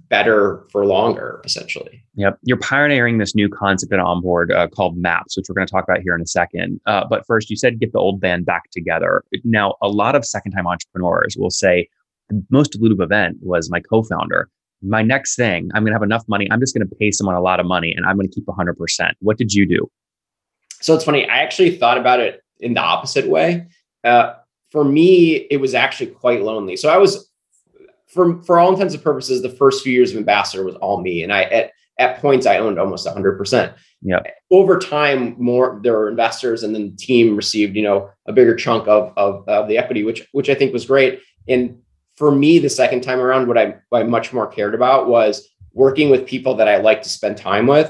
better 0.09 0.65
for 0.71 0.85
longer 0.85 1.41
essentially. 1.43 2.03
Yep, 2.15 2.39
you're 2.43 2.57
pioneering 2.57 3.17
this 3.17 3.35
new 3.35 3.49
concept 3.49 3.93
at 3.93 3.99
onboard 3.99 4.51
uh, 4.51 4.67
called 4.67 4.97
Maps, 4.97 5.37
which 5.37 5.45
we're 5.49 5.55
going 5.55 5.67
to 5.67 5.71
talk 5.71 5.83
about 5.83 6.01
here 6.01 6.15
in 6.15 6.21
a 6.21 6.27
second. 6.27 6.79
Uh, 6.85 7.05
but 7.09 7.25
first, 7.25 7.49
you 7.49 7.55
said 7.55 7.79
get 7.79 7.91
the 7.91 7.99
old 7.99 8.19
band 8.19 8.45
back 8.45 8.69
together. 8.71 9.23
Now, 9.43 9.75
a 9.81 9.87
lot 9.87 10.15
of 10.15 10.25
second 10.25 10.51
time 10.51 10.67
entrepreneurs 10.67 11.35
will 11.37 11.51
say 11.51 11.87
the 12.29 12.43
most 12.51 12.73
dilutive 12.73 13.01
event 13.01 13.37
was 13.41 13.71
my 13.71 13.79
co-founder 13.79 14.49
my 14.81 15.01
next 15.01 15.35
thing, 15.35 15.69
I'm 15.73 15.83
going 15.83 15.91
to 15.91 15.95
have 15.95 16.03
enough 16.03 16.23
money. 16.27 16.47
I'm 16.51 16.59
just 16.59 16.75
going 16.75 16.87
to 16.87 16.95
pay 16.95 17.11
someone 17.11 17.35
a 17.35 17.41
lot 17.41 17.59
of 17.59 17.65
money 17.65 17.93
and 17.95 18.05
I'm 18.05 18.15
going 18.15 18.29
to 18.29 18.33
keep 18.33 18.45
100%. 18.45 19.11
What 19.19 19.37
did 19.37 19.53
you 19.53 19.65
do? 19.65 19.89
So 20.81 20.95
it's 20.95 21.03
funny. 21.03 21.27
I 21.27 21.39
actually 21.39 21.77
thought 21.77 21.97
about 21.97 22.19
it 22.19 22.41
in 22.59 22.73
the 22.73 22.81
opposite 22.81 23.27
way. 23.27 23.67
Uh, 24.03 24.33
for 24.71 24.85
me, 24.85 25.35
it 25.35 25.57
was 25.57 25.73
actually 25.73 26.07
quite 26.07 26.41
lonely. 26.41 26.77
So 26.77 26.89
I 26.89 26.97
was, 26.97 27.29
for, 28.07 28.41
for 28.43 28.59
all 28.59 28.71
intents 28.71 28.93
and 28.93 29.03
purposes, 29.03 29.41
the 29.41 29.49
first 29.49 29.83
few 29.83 29.91
years 29.91 30.11
of 30.11 30.17
Ambassador 30.17 30.63
was 30.63 30.75
all 30.75 31.01
me. 31.01 31.23
And 31.23 31.33
I, 31.33 31.43
at, 31.43 31.71
at 31.97 32.21
points, 32.21 32.45
I 32.45 32.57
owned 32.57 32.79
almost 32.79 33.05
100%. 33.05 33.73
Yeah. 34.01 34.19
Over 34.49 34.79
time, 34.79 35.35
more 35.37 35.79
there 35.83 35.93
were 35.93 36.09
investors, 36.09 36.63
and 36.63 36.73
then 36.73 36.91
the 36.91 36.95
team 36.95 37.35
received, 37.35 37.75
you 37.75 37.81
know, 37.81 38.09
a 38.25 38.31
bigger 38.31 38.55
chunk 38.55 38.87
of, 38.87 39.11
of, 39.17 39.47
of 39.49 39.67
the 39.67 39.77
equity, 39.77 40.03
which 40.05 40.25
which 40.31 40.49
I 40.49 40.55
think 40.55 40.71
was 40.71 40.85
great. 40.85 41.19
And 41.49 41.79
for 42.19 42.31
me, 42.31 42.59
the 42.59 42.69
second 42.69 43.01
time 43.01 43.21
around, 43.21 43.47
what 43.47 43.57
I, 43.57 43.77
what 43.87 44.01
I 44.01 44.03
much 44.03 44.33
more 44.33 44.45
cared 44.45 44.75
about 44.75 45.07
was 45.07 45.47
working 45.73 46.09
with 46.09 46.27
people 46.27 46.53
that 46.55 46.67
I 46.67 46.75
like 46.75 47.01
to 47.03 47.09
spend 47.09 47.37
time 47.37 47.65
with 47.65 47.89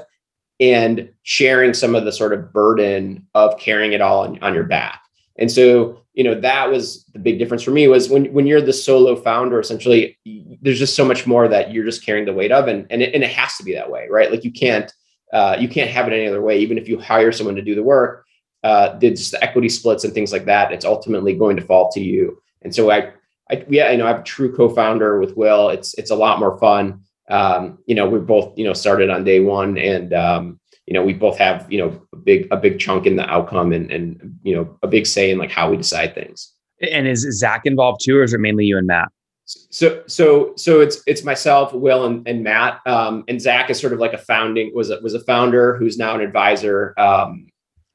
and 0.60 1.10
sharing 1.24 1.74
some 1.74 1.96
of 1.96 2.06
the 2.06 2.12
sort 2.12 2.32
of 2.32 2.54
burden 2.54 3.26
of 3.34 3.58
carrying 3.58 3.94
it 3.94 4.02
all 4.02 4.26
on, 4.26 4.38
on 4.44 4.54
your 4.54 4.66
back. 4.66 5.02
And 5.40 5.52
so, 5.52 6.04
you 6.14 6.24
know, 6.24 6.36
that 6.36 6.70
was 6.70 7.06
the 7.06 7.18
big 7.18 7.40
difference 7.40 7.64
for 7.64 7.72
me 7.72 7.88
was 7.88 8.08
when, 8.08 8.32
when 8.32 8.46
you're 8.46 8.62
the 8.62 8.72
solo 8.72 9.16
founder, 9.16 9.60
essentially, 9.60 10.16
there's 10.62 10.78
just 10.78 10.96
so 10.96 11.06
much 11.06 11.26
more 11.26 11.48
that 11.48 11.74
you're 11.74 11.86
just 11.86 12.06
carrying 12.06 12.26
the 12.26 12.34
weight 12.34 12.52
of. 12.52 12.68
And, 12.68 12.86
and, 12.92 13.02
it, 13.02 13.16
and 13.16 13.24
it 13.24 13.32
has 13.32 13.58
to 13.58 13.64
be 13.64 13.74
that 13.74 13.90
way, 13.90 14.08
right? 14.12 14.30
Like 14.30 14.44
you 14.44 14.52
can't, 14.52 14.94
uh, 15.34 15.58
you 15.60 15.68
can't 15.68 15.90
have 15.90 16.08
it 16.08 16.14
any 16.14 16.28
other 16.28 16.42
way. 16.42 16.60
Even 16.60 16.78
if 16.78 16.88
you 16.88 17.00
hire 17.00 17.32
someone 17.32 17.56
to 17.56 17.64
do 17.64 17.74
the 17.74 17.82
work, 17.82 18.26
uh, 18.64 18.96
the 19.00 19.38
equity 19.42 19.70
splits 19.70 20.04
and 20.04 20.14
things 20.14 20.32
like 20.32 20.46
that, 20.46 20.72
it's 20.72 20.86
ultimately 20.86 21.34
going 21.34 21.56
to 21.56 21.64
fall 21.64 21.90
to 21.94 22.00
you. 22.00 22.40
And 22.62 22.76
so 22.76 22.92
I 22.92 23.14
I, 23.52 23.66
yeah, 23.70 23.92
you 23.92 23.98
know, 23.98 24.06
I 24.06 24.10
have 24.10 24.20
a 24.22 24.24
true 24.24 24.56
co-founder 24.56 25.20
with 25.20 25.36
Will. 25.36 25.70
It's 25.70 25.94
it's 25.96 26.12
a 26.12 26.16
lot 26.16 26.40
more 26.40 26.58
fun. 26.60 27.02
Um, 27.30 27.80
you 27.86 27.96
know, 27.96 28.08
we 28.08 28.20
both 28.20 28.58
you 28.58 28.66
know 28.66 28.74
started 28.74 29.10
on 29.10 29.24
day 29.24 29.40
one, 29.40 29.78
and 29.78 30.14
um, 30.14 30.60
you 30.86 30.94
know 30.94 31.04
we 31.04 31.14
both 31.14 31.38
have 31.38 31.72
you 31.72 31.80
know 31.80 32.02
a 32.14 32.18
big 32.18 32.48
a 32.52 32.58
big 32.58 32.80
chunk 32.80 33.06
in 33.06 33.16
the 33.16 33.28
outcome, 33.30 33.72
and 33.74 33.92
and 33.92 34.40
you 34.44 34.56
know 34.56 34.78
a 34.84 34.88
big 34.88 35.08
say 35.08 35.32
in 35.32 35.38
like 35.38 35.52
how 35.52 35.70
we 35.70 35.78
decide 35.78 36.14
things. 36.14 36.54
And 36.92 37.08
is 37.08 37.28
Zach 37.38 37.62
involved 37.66 38.02
too, 38.04 38.18
or 38.18 38.24
is 38.24 38.34
it 38.34 38.40
mainly 38.40 38.66
you 38.66 38.78
and 38.78 38.88
Matt? 38.88 39.10
So 39.46 40.04
so 40.06 40.54
so 40.56 40.80
it's 40.80 41.02
it's 41.08 41.24
myself, 41.24 41.74
Will, 41.74 42.06
and, 42.06 42.28
and 42.28 42.44
Matt. 42.44 42.82
Um, 42.86 43.24
and 43.28 43.42
Zach 43.42 43.70
is 43.72 43.80
sort 43.80 43.94
of 43.94 44.00
like 44.00 44.14
a 44.14 44.20
founding 44.20 44.72
was 44.76 44.92
a, 44.92 45.00
was 45.02 45.16
a 45.16 45.20
founder 45.22 45.76
who's 45.78 45.98
now 45.98 46.14
an 46.14 46.22
advisor. 46.22 46.94
Um, 47.00 47.48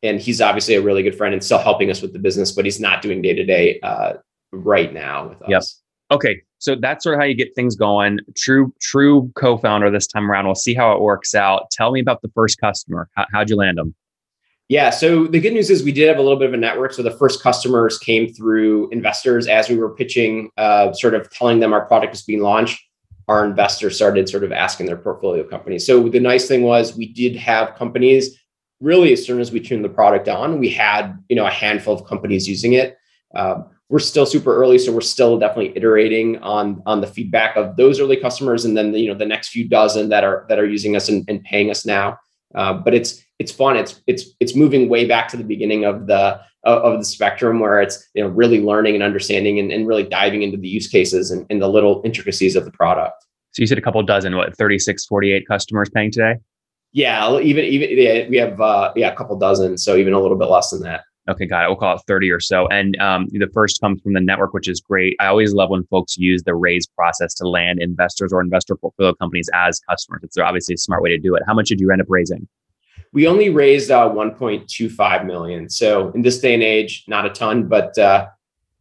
and 0.02 0.20
he's 0.20 0.42
obviously 0.42 0.74
a 0.74 0.82
really 0.82 1.02
good 1.02 1.16
friend 1.16 1.32
and 1.32 1.42
still 1.42 1.58
helping 1.58 1.90
us 1.90 2.02
with 2.02 2.12
the 2.12 2.18
business, 2.18 2.52
but 2.52 2.66
he's 2.66 2.78
not 2.78 3.00
doing 3.00 3.22
day 3.22 3.32
to 3.34 3.44
day 3.44 3.80
right 4.62 4.92
now 4.92 5.28
with 5.28 5.42
us. 5.42 5.48
Yep. 5.48 5.62
Okay, 6.10 6.42
so 6.58 6.76
that's 6.76 7.02
sort 7.02 7.14
of 7.14 7.20
how 7.20 7.26
you 7.26 7.34
get 7.34 7.54
things 7.54 7.76
going. 7.76 8.20
True, 8.36 8.72
true 8.80 9.30
co-founder 9.34 9.90
this 9.90 10.06
time 10.06 10.30
around. 10.30 10.46
We'll 10.46 10.54
see 10.54 10.74
how 10.74 10.92
it 10.92 11.00
works 11.00 11.34
out. 11.34 11.70
Tell 11.70 11.92
me 11.92 12.00
about 12.00 12.22
the 12.22 12.30
first 12.34 12.60
customer. 12.60 13.08
How, 13.16 13.26
how'd 13.32 13.50
you 13.50 13.56
land 13.56 13.78
them? 13.78 13.94
Yeah. 14.68 14.90
So 14.90 15.26
the 15.26 15.40
good 15.40 15.52
news 15.52 15.70
is 15.70 15.82
we 15.82 15.92
did 15.92 16.08
have 16.08 16.18
a 16.18 16.22
little 16.22 16.38
bit 16.38 16.48
of 16.48 16.54
a 16.54 16.58
network. 16.58 16.92
So 16.92 17.02
the 17.02 17.10
first 17.10 17.42
customers 17.42 17.98
came 17.98 18.32
through 18.32 18.88
investors 18.90 19.46
as 19.46 19.68
we 19.68 19.76
were 19.76 19.94
pitching, 19.94 20.50
uh, 20.56 20.92
sort 20.92 21.14
of 21.14 21.30
telling 21.30 21.60
them 21.60 21.72
our 21.72 21.84
product 21.84 22.12
was 22.12 22.22
being 22.22 22.40
launched. 22.40 22.82
Our 23.28 23.44
investors 23.44 23.96
started 23.96 24.28
sort 24.28 24.44
of 24.44 24.52
asking 24.52 24.86
their 24.86 24.96
portfolio 24.96 25.44
companies. 25.44 25.86
So 25.86 26.08
the 26.08 26.20
nice 26.20 26.48
thing 26.48 26.62
was 26.62 26.96
we 26.96 27.12
did 27.12 27.36
have 27.36 27.74
companies 27.74 28.38
really 28.80 29.12
as 29.12 29.24
soon 29.24 29.40
as 29.40 29.50
we 29.50 29.60
tuned 29.60 29.84
the 29.84 29.88
product 29.88 30.28
on, 30.28 30.58
we 30.58 30.68
had 30.68 31.18
you 31.28 31.36
know 31.36 31.46
a 31.46 31.50
handful 31.50 31.94
of 31.94 32.06
companies 32.06 32.48
using 32.48 32.74
it. 32.74 32.96
Um, 33.34 33.70
we're 33.94 34.00
still 34.00 34.26
super 34.26 34.52
early, 34.56 34.76
so 34.76 34.90
we're 34.90 35.00
still 35.00 35.38
definitely 35.38 35.72
iterating 35.76 36.36
on 36.38 36.82
on 36.84 37.00
the 37.00 37.06
feedback 37.06 37.54
of 37.54 37.76
those 37.76 38.00
early 38.00 38.16
customers, 38.16 38.64
and 38.64 38.76
then 38.76 38.90
the, 38.90 38.98
you 38.98 39.06
know 39.06 39.16
the 39.16 39.24
next 39.24 39.50
few 39.50 39.68
dozen 39.68 40.08
that 40.08 40.24
are 40.24 40.44
that 40.48 40.58
are 40.58 40.66
using 40.66 40.96
us 40.96 41.08
and, 41.08 41.24
and 41.28 41.44
paying 41.44 41.70
us 41.70 41.86
now. 41.86 42.18
Uh, 42.56 42.72
but 42.72 42.92
it's 42.92 43.22
it's 43.38 43.52
fun. 43.52 43.76
It's 43.76 44.02
it's 44.08 44.24
it's 44.40 44.56
moving 44.56 44.88
way 44.88 45.06
back 45.06 45.28
to 45.28 45.36
the 45.36 45.44
beginning 45.44 45.84
of 45.84 46.08
the 46.08 46.40
of 46.64 46.98
the 46.98 47.04
spectrum 47.04 47.60
where 47.60 47.80
it's 47.80 48.04
you 48.14 48.24
know 48.24 48.30
really 48.30 48.60
learning 48.60 48.96
and 48.96 49.04
understanding 49.04 49.60
and, 49.60 49.70
and 49.70 49.86
really 49.86 50.02
diving 50.02 50.42
into 50.42 50.56
the 50.56 50.66
use 50.66 50.88
cases 50.88 51.30
and, 51.30 51.46
and 51.48 51.62
the 51.62 51.68
little 51.68 52.02
intricacies 52.04 52.56
of 52.56 52.64
the 52.64 52.72
product. 52.72 53.24
So 53.52 53.62
you 53.62 53.68
said 53.68 53.78
a 53.78 53.80
couple 53.80 54.02
dozen, 54.02 54.34
what 54.34 54.56
36, 54.56 55.06
48 55.06 55.46
customers 55.46 55.88
paying 55.88 56.10
today? 56.10 56.34
Yeah, 56.90 57.38
even 57.38 57.64
even 57.64 57.90
yeah, 57.92 58.28
we 58.28 58.38
have 58.38 58.60
uh, 58.60 58.92
yeah 58.96 59.12
a 59.12 59.14
couple 59.14 59.38
dozen, 59.38 59.78
so 59.78 59.94
even 59.94 60.14
a 60.14 60.18
little 60.18 60.36
bit 60.36 60.48
less 60.48 60.70
than 60.70 60.82
that. 60.82 61.02
Okay, 61.28 61.46
got 61.46 61.64
it. 61.64 61.68
We'll 61.68 61.76
call 61.76 61.96
it 61.96 62.02
30 62.06 62.30
or 62.30 62.40
so. 62.40 62.68
And 62.68 63.00
um, 63.00 63.28
the 63.30 63.48
first 63.54 63.80
comes 63.80 64.02
from 64.02 64.12
the 64.12 64.20
network, 64.20 64.52
which 64.52 64.68
is 64.68 64.80
great. 64.80 65.16
I 65.20 65.26
always 65.26 65.54
love 65.54 65.70
when 65.70 65.84
folks 65.84 66.18
use 66.18 66.42
the 66.42 66.54
raise 66.54 66.86
process 66.86 67.32
to 67.34 67.48
land 67.48 67.80
investors 67.80 68.30
or 68.32 68.42
investor 68.42 68.76
portfolio 68.76 69.14
companies 69.14 69.48
as 69.54 69.80
customers. 69.88 70.20
It's 70.22 70.36
obviously 70.36 70.74
a 70.74 70.78
smart 70.78 71.02
way 71.02 71.08
to 71.10 71.18
do 71.18 71.34
it. 71.34 71.42
How 71.46 71.54
much 71.54 71.68
did 71.68 71.80
you 71.80 71.90
end 71.90 72.02
up 72.02 72.08
raising? 72.10 72.46
We 73.12 73.26
only 73.26 73.48
raised 73.48 73.90
uh, 73.90 74.10
1.25 74.10 75.24
million. 75.24 75.70
So 75.70 76.10
in 76.10 76.22
this 76.22 76.40
day 76.40 76.52
and 76.52 76.62
age, 76.62 77.04
not 77.08 77.24
a 77.24 77.30
ton, 77.30 77.68
but 77.68 77.96
uh, 77.96 78.26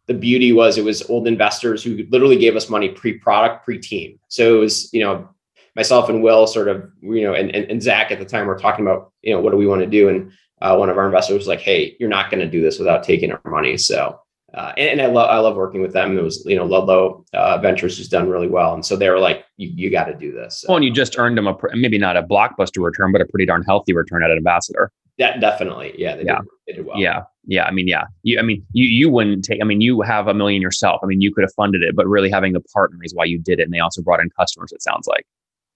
the 0.07 0.13
beauty 0.13 0.51
was 0.51 0.77
it 0.77 0.83
was 0.83 1.07
old 1.09 1.27
investors 1.27 1.83
who 1.83 2.05
literally 2.09 2.37
gave 2.37 2.55
us 2.55 2.69
money 2.69 2.89
pre-product, 2.89 3.63
pre-team. 3.63 4.19
So 4.27 4.55
it 4.55 4.59
was, 4.59 4.91
you 4.91 5.01
know, 5.01 5.29
myself 5.75 6.09
and 6.09 6.21
Will 6.21 6.45
sort 6.45 6.67
of, 6.67 6.89
you 7.01 7.23
know, 7.23 7.33
and, 7.33 7.55
and, 7.55 7.69
and 7.69 7.81
Zach 7.81 8.11
at 8.11 8.19
the 8.19 8.25
time 8.25 8.47
were 8.47 8.57
talking 8.57 8.85
about, 8.85 9.11
you 9.21 9.33
know, 9.33 9.39
what 9.39 9.51
do 9.51 9.57
we 9.57 9.67
want 9.67 9.81
to 9.81 9.87
do? 9.87 10.09
And 10.09 10.31
uh, 10.63 10.75
one 10.77 10.89
of 10.89 10.97
our 10.97 11.05
investors 11.05 11.37
was 11.37 11.47
like, 11.47 11.59
"Hey, 11.59 11.95
you're 11.99 12.09
not 12.09 12.31
going 12.31 12.39
to 12.39 12.49
do 12.49 12.61
this 12.61 12.79
without 12.79 13.03
taking 13.03 13.31
our 13.31 13.41
money." 13.45 13.77
So, 13.77 14.19
uh, 14.53 14.71
and, 14.77 14.99
and, 14.99 15.01
I 15.01 15.07
love 15.07 15.29
I 15.29 15.37
love 15.39 15.55
working 15.55 15.81
with 15.81 15.91
them. 15.91 16.17
It 16.17 16.21
was 16.21 16.43
you 16.45 16.55
know 16.55 16.65
Ludlow 16.65 17.25
uh, 17.33 17.57
Ventures 17.59 17.97
has 17.97 18.07
done 18.07 18.29
really 18.29 18.47
well, 18.47 18.73
and 18.73 18.85
so 18.85 18.95
they 18.95 19.09
were 19.09 19.19
like, 19.19 19.43
"You, 19.57 19.71
you 19.75 19.91
got 19.91 20.05
to 20.05 20.15
do 20.15 20.31
this." 20.31 20.61
So, 20.61 20.67
well, 20.69 20.77
and 20.77 20.85
you 20.85 20.91
just 20.91 21.19
earned 21.19 21.37
them 21.37 21.47
a 21.47 21.55
maybe 21.73 21.97
not 21.97 22.15
a 22.15 22.23
blockbuster 22.23 22.81
return, 22.81 23.11
but 23.11 23.21
a 23.21 23.25
pretty 23.25 23.45
darn 23.45 23.63
healthy 23.63 23.93
return 23.93 24.23
at 24.23 24.31
an 24.31 24.37
ambassador. 24.37 24.89
That 25.19 25.41
definitely, 25.41 25.93
yeah, 25.97 26.15
yeah. 26.23 26.37
Did, 26.37 26.47
they 26.65 26.73
did 26.73 26.85
well. 26.85 26.97
Yeah, 26.97 27.23
yeah. 27.45 27.65
I 27.65 27.71
mean, 27.71 27.89
yeah. 27.89 28.05
You, 28.23 28.39
I 28.39 28.41
mean, 28.41 28.65
you 28.71 28.85
you 28.85 29.09
wouldn't 29.09 29.43
take. 29.43 29.61
I 29.61 29.65
mean, 29.65 29.81
you 29.81 30.01
have 30.01 30.29
a 30.29 30.33
million 30.33 30.61
yourself. 30.61 31.01
I 31.03 31.07
mean, 31.07 31.19
you 31.19 31.33
could 31.33 31.43
have 31.43 31.53
funded 31.57 31.83
it, 31.83 31.93
but 31.93 32.07
really 32.07 32.31
having 32.31 32.53
the 32.53 32.61
partner 32.73 32.99
is 33.03 33.13
why 33.13 33.25
you 33.25 33.37
did 33.37 33.59
it, 33.59 33.63
and 33.63 33.73
they 33.73 33.79
also 33.79 34.01
brought 34.01 34.21
in 34.21 34.29
customers. 34.39 34.71
It 34.71 34.81
sounds 34.81 35.07
like. 35.07 35.25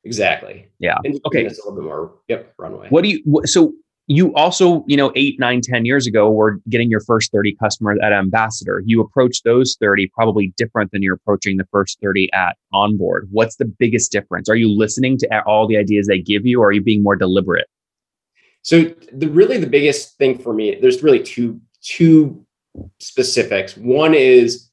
Exactly. 0.05 0.65
Yeah. 0.79 0.97
And 1.03 1.19
okay. 1.25 1.45
It's 1.45 1.59
a 1.59 1.67
little 1.67 1.75
bit 1.75 1.85
more. 1.85 2.13
Yep. 2.29 2.53
Runway. 2.57 2.87
What 2.89 3.03
do 3.03 3.09
you? 3.09 3.45
So 3.45 3.73
you 4.07 4.33
also, 4.35 4.85
you 4.87 4.95
know, 4.95 5.11
eight, 5.15 5.37
nine, 5.37 5.59
ten 5.61 5.85
years 5.85 6.07
ago 6.07 6.31
were 6.31 6.59
getting 6.69 6.89
your 6.89 7.01
first 7.01 7.31
30 7.31 7.55
customers 7.55 7.99
at 8.01 8.13
Ambassador. 8.13 8.81
You 8.85 9.01
approach 9.01 9.43
those 9.43 9.75
30 9.81 10.07
probably 10.13 10.53
different 10.55 10.91
than 10.91 11.03
you're 11.03 11.15
approaching 11.15 11.57
the 11.57 11.67
first 11.71 11.99
30 12.01 12.31
at 12.33 12.55
Onboard. 12.73 13.27
What's 13.31 13.57
the 13.57 13.65
biggest 13.65 14.11
difference? 14.11 14.49
Are 14.49 14.55
you 14.55 14.69
listening 14.69 15.17
to 15.19 15.43
all 15.45 15.67
the 15.67 15.77
ideas 15.77 16.07
they 16.07 16.19
give 16.19 16.45
you 16.45 16.61
or 16.61 16.67
are 16.67 16.71
you 16.71 16.81
being 16.81 17.03
more 17.03 17.17
deliberate? 17.17 17.67
So 18.61 18.83
the 19.11 19.27
really 19.27 19.57
the 19.57 19.67
biggest 19.67 20.17
thing 20.17 20.37
for 20.37 20.53
me, 20.53 20.77
there's 20.81 21.03
really 21.03 21.21
two 21.21 21.59
two 21.81 22.45
specifics. 22.99 23.75
One 23.75 24.13
is 24.13 24.69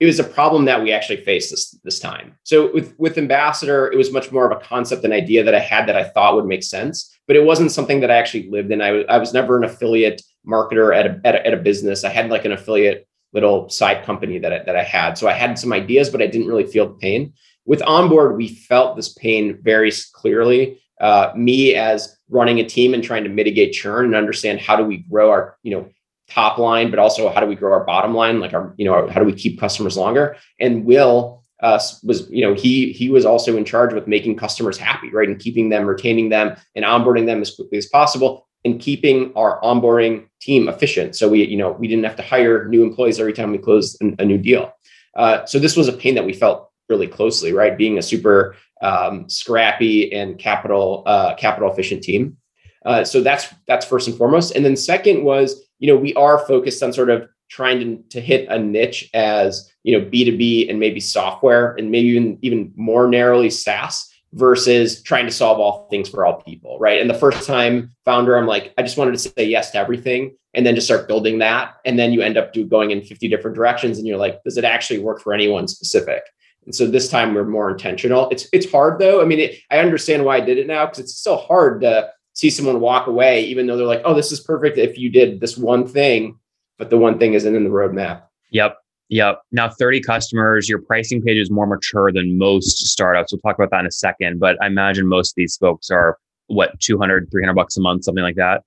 it 0.00 0.06
was 0.06 0.18
a 0.18 0.24
problem 0.24 0.64
that 0.64 0.82
we 0.82 0.92
actually 0.92 1.22
faced 1.24 1.50
this 1.50 1.78
this 1.84 2.00
time. 2.00 2.36
So 2.42 2.72
with 2.72 2.94
with 2.98 3.18
Ambassador, 3.18 3.90
it 3.90 3.96
was 3.96 4.12
much 4.12 4.32
more 4.32 4.50
of 4.50 4.56
a 4.56 4.64
concept, 4.64 5.04
an 5.04 5.12
idea 5.12 5.44
that 5.44 5.54
I 5.54 5.60
had 5.60 5.86
that 5.88 5.96
I 5.96 6.04
thought 6.04 6.34
would 6.34 6.46
make 6.46 6.64
sense, 6.64 7.16
but 7.26 7.36
it 7.36 7.44
wasn't 7.44 7.72
something 7.72 8.00
that 8.00 8.10
I 8.10 8.16
actually 8.16 8.50
lived 8.50 8.72
in. 8.72 8.80
I 8.80 8.90
was 8.90 9.04
I 9.08 9.18
was 9.18 9.32
never 9.32 9.56
an 9.56 9.64
affiliate 9.64 10.20
marketer 10.46 10.96
at 10.96 11.06
a, 11.06 11.20
at 11.24 11.34
a, 11.36 11.46
at 11.46 11.54
a 11.54 11.58
business. 11.58 12.04
I 12.04 12.10
had 12.10 12.30
like 12.30 12.44
an 12.44 12.52
affiliate 12.52 13.06
little 13.32 13.68
side 13.68 14.04
company 14.04 14.38
that 14.38 14.52
I, 14.52 14.58
that 14.60 14.76
I 14.76 14.82
had. 14.82 15.18
So 15.18 15.28
I 15.28 15.32
had 15.32 15.58
some 15.58 15.72
ideas, 15.72 16.10
but 16.10 16.22
I 16.22 16.26
didn't 16.26 16.48
really 16.48 16.66
feel 16.66 16.88
the 16.88 16.94
pain. 16.94 17.32
With 17.66 17.82
onboard, 17.82 18.36
we 18.36 18.48
felt 18.48 18.96
this 18.96 19.12
pain 19.12 19.58
very 19.62 19.90
clearly. 20.12 20.80
Uh, 21.00 21.32
me 21.34 21.74
as 21.74 22.16
running 22.28 22.60
a 22.60 22.64
team 22.64 22.94
and 22.94 23.02
trying 23.02 23.24
to 23.24 23.30
mitigate 23.30 23.72
churn 23.72 24.06
and 24.06 24.14
understand 24.14 24.60
how 24.60 24.76
do 24.76 24.84
we 24.84 24.98
grow 24.98 25.30
our 25.30 25.56
you 25.62 25.74
know 25.74 25.88
top 26.28 26.58
line, 26.58 26.90
but 26.90 26.98
also 26.98 27.28
how 27.30 27.40
do 27.40 27.46
we 27.46 27.54
grow 27.54 27.72
our 27.72 27.84
bottom 27.84 28.14
line? 28.14 28.40
Like 28.40 28.54
our, 28.54 28.74
you 28.76 28.84
know, 28.84 29.08
how 29.08 29.20
do 29.20 29.26
we 29.26 29.32
keep 29.32 29.60
customers 29.60 29.96
longer? 29.96 30.36
And 30.58 30.84
Will 30.84 31.44
uh, 31.62 31.80
was, 32.02 32.28
you 32.30 32.42
know, 32.42 32.54
he 32.54 32.92
he 32.92 33.10
was 33.10 33.24
also 33.24 33.56
in 33.56 33.64
charge 33.64 33.94
with 33.94 34.06
making 34.06 34.36
customers 34.36 34.76
happy, 34.76 35.10
right, 35.10 35.28
and 35.28 35.38
keeping 35.38 35.68
them, 35.68 35.86
retaining 35.86 36.28
them, 36.28 36.56
and 36.74 36.84
onboarding 36.84 37.26
them 37.26 37.40
as 37.40 37.54
quickly 37.54 37.78
as 37.78 37.86
possible, 37.86 38.46
and 38.64 38.80
keeping 38.80 39.32
our 39.34 39.60
onboarding 39.62 40.26
team 40.40 40.68
efficient. 40.68 41.16
So 41.16 41.28
we, 41.28 41.44
you 41.44 41.56
know, 41.56 41.72
we 41.72 41.88
didn't 41.88 42.04
have 42.04 42.16
to 42.16 42.22
hire 42.22 42.68
new 42.68 42.82
employees 42.82 43.20
every 43.20 43.32
time 43.32 43.52
we 43.52 43.58
closed 43.58 44.00
a 44.00 44.24
new 44.24 44.38
deal. 44.38 44.72
Uh, 45.16 45.44
so 45.46 45.58
this 45.58 45.76
was 45.76 45.88
a 45.88 45.92
pain 45.92 46.14
that 46.16 46.26
we 46.26 46.32
felt 46.32 46.70
really 46.88 47.06
closely, 47.06 47.52
right? 47.52 47.78
Being 47.78 47.98
a 47.98 48.02
super 48.02 48.56
um, 48.82 49.28
scrappy 49.30 50.12
and 50.12 50.38
capital 50.38 51.02
uh, 51.06 51.34
capital 51.36 51.70
efficient 51.70 52.02
team. 52.02 52.36
Uh, 52.84 53.04
so 53.04 53.22
that's 53.22 53.46
that's 53.66 53.86
first 53.86 54.08
and 54.08 54.16
foremost. 54.18 54.54
And 54.54 54.64
then 54.64 54.76
second 54.76 55.24
was 55.24 55.63
you 55.78 55.92
know, 55.92 55.98
we 55.98 56.14
are 56.14 56.38
focused 56.46 56.82
on 56.82 56.92
sort 56.92 57.10
of 57.10 57.28
trying 57.48 57.80
to, 57.80 58.02
to 58.10 58.20
hit 58.20 58.48
a 58.48 58.58
niche 58.58 59.10
as, 59.14 59.70
you 59.82 59.96
know, 59.98 60.04
B2B 60.04 60.70
and 60.70 60.80
maybe 60.80 61.00
software 61.00 61.74
and 61.76 61.90
maybe 61.90 62.08
even, 62.08 62.38
even 62.42 62.72
more 62.76 63.06
narrowly 63.06 63.50
SaaS 63.50 64.10
versus 64.32 65.02
trying 65.02 65.26
to 65.26 65.32
solve 65.32 65.60
all 65.60 65.86
things 65.88 66.08
for 66.08 66.26
all 66.26 66.42
people. 66.42 66.78
Right. 66.78 67.00
And 67.00 67.08
the 67.08 67.14
first 67.14 67.46
time 67.46 67.90
founder, 68.04 68.36
I'm 68.36 68.46
like, 68.46 68.74
I 68.76 68.82
just 68.82 68.96
wanted 68.96 69.12
to 69.12 69.18
say 69.18 69.44
yes 69.44 69.70
to 69.72 69.78
everything 69.78 70.36
and 70.54 70.66
then 70.66 70.74
just 70.74 70.86
start 70.86 71.06
building 71.06 71.38
that. 71.38 71.74
And 71.84 71.98
then 71.98 72.12
you 72.12 72.22
end 72.22 72.36
up 72.36 72.52
do 72.52 72.64
going 72.64 72.90
in 72.90 73.02
50 73.02 73.28
different 73.28 73.54
directions 73.54 73.98
and 73.98 74.06
you're 74.06 74.18
like, 74.18 74.42
does 74.42 74.56
it 74.56 74.64
actually 74.64 74.98
work 74.98 75.20
for 75.20 75.32
anyone 75.32 75.68
specific? 75.68 76.22
And 76.64 76.74
so 76.74 76.86
this 76.86 77.08
time 77.08 77.34
we're 77.34 77.44
more 77.44 77.70
intentional. 77.70 78.28
It's 78.30 78.48
it's 78.52 78.70
hard 78.70 78.98
though. 78.98 79.20
I 79.20 79.26
mean, 79.26 79.38
it, 79.38 79.58
I 79.70 79.78
understand 79.78 80.24
why 80.24 80.36
I 80.36 80.40
did 80.40 80.58
it 80.58 80.66
now 80.66 80.86
because 80.86 81.00
it's 81.00 81.18
so 81.18 81.36
hard 81.36 81.82
to 81.82 82.10
see 82.34 82.50
someone 82.50 82.80
walk 82.80 83.06
away, 83.06 83.44
even 83.44 83.66
though 83.66 83.76
they're 83.76 83.86
like, 83.86 84.02
oh, 84.04 84.14
this 84.14 84.30
is 84.30 84.40
perfect 84.40 84.76
if 84.76 84.98
you 84.98 85.10
did 85.10 85.40
this 85.40 85.56
one 85.56 85.86
thing, 85.86 86.38
but 86.78 86.90
the 86.90 86.98
one 86.98 87.18
thing 87.18 87.34
isn't 87.34 87.54
in 87.54 87.64
the 87.64 87.70
roadmap. 87.70 88.22
Yep. 88.50 88.76
Yep. 89.08 89.42
Now 89.52 89.68
30 89.68 90.00
customers, 90.00 90.68
your 90.68 90.80
pricing 90.80 91.22
page 91.22 91.36
is 91.36 91.50
more 91.50 91.66
mature 91.66 92.10
than 92.12 92.36
most 92.36 92.86
startups. 92.88 93.32
We'll 93.32 93.40
talk 93.40 93.56
about 93.56 93.70
that 93.70 93.80
in 93.80 93.86
a 93.86 93.92
second, 93.92 94.40
but 94.40 94.56
I 94.62 94.66
imagine 94.66 95.06
most 95.06 95.30
of 95.30 95.34
these 95.36 95.56
folks 95.56 95.90
are 95.90 96.18
what 96.48 96.78
200, 96.80 97.30
300 97.30 97.54
bucks 97.54 97.76
a 97.76 97.80
month, 97.80 98.04
something 98.04 98.24
like 98.24 98.36
that. 98.36 98.62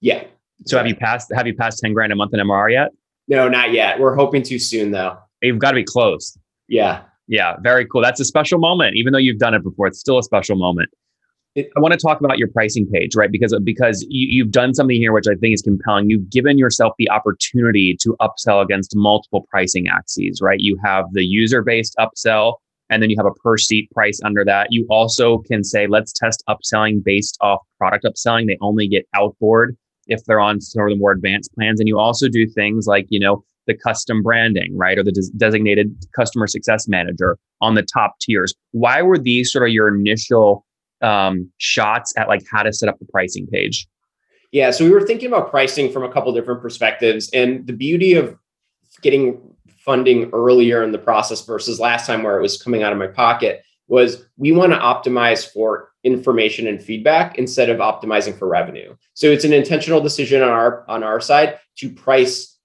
Yeah. 0.00 0.24
So 0.66 0.78
have 0.78 0.86
you 0.86 0.94
passed, 0.94 1.32
have 1.34 1.46
you 1.46 1.54
passed 1.54 1.80
10 1.80 1.92
grand 1.92 2.12
a 2.12 2.16
month 2.16 2.32
in 2.34 2.40
MRR 2.40 2.72
yet? 2.72 2.90
No, 3.28 3.48
not 3.48 3.72
yet. 3.72 4.00
We're 4.00 4.14
hoping 4.14 4.42
to 4.44 4.58
soon 4.58 4.90
though. 4.90 5.18
You've 5.42 5.58
got 5.58 5.70
to 5.72 5.76
be 5.76 5.84
close. 5.84 6.36
Yeah. 6.68 7.02
Yeah. 7.26 7.56
Very 7.60 7.86
cool. 7.86 8.00
That's 8.00 8.20
a 8.20 8.24
special 8.24 8.58
moment. 8.58 8.96
Even 8.96 9.12
though 9.12 9.18
you've 9.18 9.38
done 9.38 9.54
it 9.54 9.62
before, 9.62 9.86
it's 9.86 10.00
still 10.00 10.18
a 10.18 10.22
special 10.22 10.56
moment. 10.56 10.88
It, 11.56 11.68
I 11.76 11.80
want 11.80 11.92
to 11.92 11.98
talk 11.98 12.20
about 12.20 12.38
your 12.38 12.48
pricing 12.48 12.86
page, 12.86 13.16
right? 13.16 13.30
Because 13.30 13.58
because 13.64 14.06
you, 14.08 14.44
have 14.44 14.52
done 14.52 14.72
something 14.72 14.96
here 14.96 15.12
which 15.12 15.26
I 15.26 15.34
think 15.34 15.54
is 15.54 15.62
compelling. 15.62 16.08
You've 16.08 16.30
given 16.30 16.58
yourself 16.58 16.92
the 16.96 17.10
opportunity 17.10 17.96
to 18.02 18.16
upsell 18.20 18.62
against 18.62 18.94
multiple 18.94 19.46
pricing 19.50 19.88
axes, 19.88 20.40
right? 20.40 20.60
You 20.60 20.78
have 20.84 21.06
the 21.12 21.24
user-based 21.24 21.96
upsell, 21.98 22.54
and 22.88 23.02
then 23.02 23.10
you 23.10 23.16
have 23.16 23.26
a 23.26 23.34
per 23.42 23.56
seat 23.56 23.90
price 23.90 24.20
under 24.24 24.44
that. 24.44 24.68
You 24.70 24.86
also 24.90 25.38
can 25.38 25.64
say, 25.64 25.88
let's 25.88 26.12
test 26.12 26.44
upselling 26.48 27.02
based 27.02 27.36
off 27.40 27.60
product 27.78 28.04
upselling. 28.04 28.46
They 28.46 28.58
only 28.60 28.86
get 28.86 29.06
outboard 29.14 29.76
if 30.06 30.24
they're 30.24 30.40
on 30.40 30.60
sort 30.60 30.90
of 30.90 30.96
the 30.96 31.00
more 31.00 31.12
advanced 31.12 31.52
plans. 31.54 31.80
And 31.80 31.88
you 31.88 31.98
also 31.98 32.28
do 32.28 32.46
things 32.46 32.86
like, 32.86 33.06
you 33.10 33.20
know, 33.20 33.42
the 33.66 33.74
custom 33.74 34.22
branding, 34.22 34.76
right? 34.76 34.98
Or 34.98 35.04
the 35.04 35.12
des- 35.12 35.30
designated 35.36 35.94
customer 36.14 36.46
success 36.46 36.88
manager 36.88 37.38
on 37.60 37.74
the 37.74 37.82
top 37.82 38.14
tiers. 38.20 38.54
Why 38.72 39.02
were 39.02 39.18
these 39.18 39.52
sort 39.52 39.68
of 39.68 39.72
your 39.72 39.94
initial 39.94 40.64
um, 41.02 41.50
shots 41.58 42.12
at 42.16 42.28
like 42.28 42.42
how 42.50 42.62
to 42.62 42.72
set 42.72 42.88
up 42.88 42.98
the 42.98 43.06
pricing 43.06 43.46
page? 43.46 43.86
Yeah, 44.52 44.70
so 44.72 44.84
we 44.84 44.90
were 44.90 45.02
thinking 45.02 45.28
about 45.28 45.50
pricing 45.50 45.92
from 45.92 46.02
a 46.02 46.12
couple 46.12 46.32
different 46.32 46.60
perspectives, 46.60 47.30
and 47.32 47.66
the 47.66 47.72
beauty 47.72 48.14
of 48.14 48.36
getting 49.00 49.40
funding 49.78 50.28
earlier 50.32 50.82
in 50.82 50.92
the 50.92 50.98
process 50.98 51.44
versus 51.44 51.80
last 51.80 52.06
time 52.06 52.22
where 52.22 52.38
it 52.38 52.42
was 52.42 52.60
coming 52.60 52.82
out 52.82 52.92
of 52.92 52.98
my 52.98 53.06
pocket 53.06 53.62
was 53.88 54.24
we 54.36 54.52
want 54.52 54.72
to 54.72 54.78
optimize 54.78 55.50
for 55.50 55.90
information 56.04 56.66
and 56.66 56.82
feedback 56.82 57.36
instead 57.38 57.68
of 57.68 57.78
optimizing 57.78 58.38
for 58.38 58.48
revenue. 58.48 58.94
So 59.14 59.26
it's 59.26 59.44
an 59.44 59.52
intentional 59.52 60.00
decision 60.00 60.42
on 60.42 60.48
our 60.48 60.88
on 60.88 61.02
our 61.02 61.20
side 61.20 61.58
to 61.78 61.90
price 61.90 62.56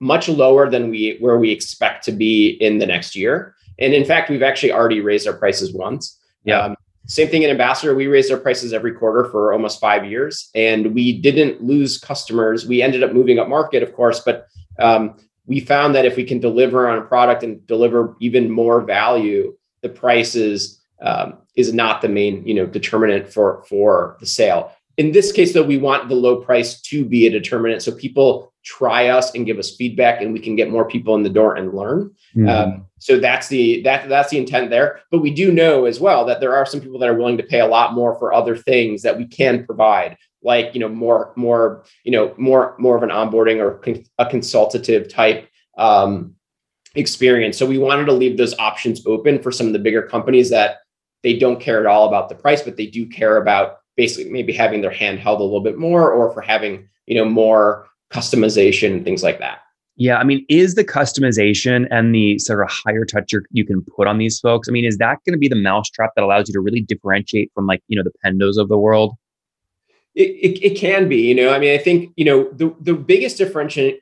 much 0.00 0.28
lower 0.28 0.68
than 0.70 0.90
we 0.90 1.16
where 1.20 1.38
we 1.38 1.50
expect 1.50 2.04
to 2.04 2.12
be 2.12 2.50
in 2.60 2.78
the 2.78 2.86
next 2.86 3.14
year. 3.16 3.54
And 3.78 3.94
in 3.94 4.04
fact, 4.04 4.30
we've 4.30 4.42
actually 4.42 4.72
already 4.72 5.00
raised 5.00 5.26
our 5.26 5.34
prices 5.34 5.72
once. 5.72 6.18
Yeah. 6.44 6.60
Um, 6.60 6.76
same 7.06 7.28
thing 7.28 7.42
in 7.42 7.50
Ambassador. 7.50 7.94
We 7.94 8.06
raised 8.06 8.30
our 8.30 8.38
prices 8.38 8.72
every 8.72 8.92
quarter 8.92 9.28
for 9.30 9.52
almost 9.52 9.80
five 9.80 10.04
years, 10.04 10.50
and 10.54 10.94
we 10.94 11.20
didn't 11.20 11.62
lose 11.62 11.98
customers. 11.98 12.66
We 12.66 12.80
ended 12.80 13.02
up 13.02 13.12
moving 13.12 13.38
up 13.38 13.48
market, 13.48 13.82
of 13.82 13.92
course, 13.94 14.20
but 14.20 14.46
um, 14.78 15.16
we 15.46 15.60
found 15.60 15.94
that 15.94 16.04
if 16.04 16.16
we 16.16 16.24
can 16.24 16.38
deliver 16.38 16.88
on 16.88 16.98
a 16.98 17.02
product 17.02 17.42
and 17.42 17.66
deliver 17.66 18.16
even 18.20 18.50
more 18.50 18.80
value, 18.80 19.56
the 19.82 19.88
price 19.88 20.34
is 20.34 20.80
um, 21.00 21.38
is 21.56 21.74
not 21.74 22.00
the 22.00 22.08
main 22.08 22.46
you 22.46 22.54
know 22.54 22.66
determinant 22.66 23.32
for 23.32 23.64
for 23.68 24.16
the 24.20 24.26
sale. 24.26 24.72
In 24.98 25.12
this 25.12 25.32
case, 25.32 25.54
though, 25.54 25.62
we 25.62 25.78
want 25.78 26.08
the 26.08 26.14
low 26.14 26.36
price 26.36 26.80
to 26.82 27.04
be 27.04 27.26
a 27.26 27.30
determinant, 27.30 27.82
so 27.82 27.92
people 27.92 28.52
try 28.64 29.08
us 29.08 29.34
and 29.34 29.46
give 29.46 29.58
us 29.58 29.74
feedback, 29.74 30.20
and 30.20 30.32
we 30.32 30.38
can 30.38 30.54
get 30.54 30.70
more 30.70 30.86
people 30.86 31.14
in 31.14 31.22
the 31.22 31.30
door 31.30 31.56
and 31.56 31.72
learn. 31.72 32.10
Mm-hmm. 32.36 32.48
Um, 32.48 32.86
so 32.98 33.18
that's 33.18 33.48
the 33.48 33.82
that 33.82 34.08
that's 34.08 34.30
the 34.30 34.38
intent 34.38 34.70
there. 34.70 35.00
But 35.10 35.20
we 35.20 35.32
do 35.32 35.50
know 35.52 35.86
as 35.86 35.98
well 35.98 36.24
that 36.26 36.40
there 36.40 36.54
are 36.54 36.66
some 36.66 36.80
people 36.80 36.98
that 36.98 37.08
are 37.08 37.16
willing 37.16 37.38
to 37.38 37.42
pay 37.42 37.60
a 37.60 37.66
lot 37.66 37.94
more 37.94 38.18
for 38.18 38.32
other 38.32 38.56
things 38.56 39.02
that 39.02 39.16
we 39.16 39.26
can 39.26 39.64
provide, 39.66 40.16
like 40.42 40.74
you 40.74 40.80
know 40.80 40.88
more 40.88 41.32
more 41.36 41.84
you 42.04 42.12
know 42.12 42.34
more 42.36 42.76
more 42.78 42.96
of 42.96 43.02
an 43.02 43.10
onboarding 43.10 43.60
or 43.60 43.78
con- 43.78 44.04
a 44.18 44.26
consultative 44.26 45.08
type 45.08 45.48
um, 45.78 46.34
experience. 46.94 47.56
So 47.56 47.66
we 47.66 47.78
wanted 47.78 48.04
to 48.06 48.12
leave 48.12 48.36
those 48.36 48.56
options 48.58 49.04
open 49.06 49.42
for 49.42 49.50
some 49.50 49.66
of 49.66 49.72
the 49.72 49.78
bigger 49.78 50.02
companies 50.02 50.50
that 50.50 50.78
they 51.22 51.38
don't 51.38 51.60
care 51.60 51.80
at 51.80 51.86
all 51.86 52.08
about 52.08 52.28
the 52.28 52.34
price, 52.34 52.62
but 52.62 52.76
they 52.76 52.86
do 52.86 53.06
care 53.06 53.36
about 53.36 53.78
basically 53.96 54.30
maybe 54.30 54.52
having 54.52 54.80
their 54.80 54.90
hand 54.90 55.18
held 55.18 55.40
a 55.40 55.44
little 55.44 55.60
bit 55.60 55.78
more, 55.78 56.10
or 56.10 56.32
for 56.32 56.40
having 56.40 56.88
you 57.06 57.14
know 57.14 57.24
more 57.24 57.88
customization 58.10 58.92
and 58.92 59.04
things 59.04 59.22
like 59.22 59.38
that. 59.38 59.60
Yeah, 59.96 60.16
I 60.16 60.24
mean, 60.24 60.44
is 60.48 60.74
the 60.74 60.84
customization 60.84 61.86
and 61.90 62.14
the 62.14 62.38
sort 62.38 62.62
of 62.62 62.70
higher 62.70 63.04
touch 63.04 63.32
you 63.50 63.64
can 63.64 63.82
put 63.82 64.08
on 64.08 64.18
these 64.18 64.40
folks? 64.40 64.68
I 64.68 64.72
mean, 64.72 64.84
is 64.86 64.96
that 64.98 65.18
going 65.26 65.34
to 65.34 65.38
be 65.38 65.48
the 65.48 65.56
mousetrap 65.56 66.10
that 66.16 66.24
allows 66.24 66.48
you 66.48 66.54
to 66.54 66.60
really 66.60 66.80
differentiate 66.80 67.50
from 67.54 67.66
like 67.66 67.82
you 67.88 67.96
know 67.96 68.02
the 68.02 68.12
Pendos 68.24 68.58
of 68.58 68.68
the 68.68 68.78
world? 68.78 69.14
It, 70.14 70.28
it, 70.28 70.72
it, 70.72 70.76
can 70.76 71.08
be, 71.08 71.16
you 71.16 71.34
know, 71.34 71.54
I 71.54 71.58
mean, 71.58 71.72
I 71.72 71.78
think, 71.78 72.12
you 72.16 72.24
know, 72.26 72.46
the, 72.52 72.74
the 72.80 72.92
biggest 72.92 73.38
differenti- 73.38 73.98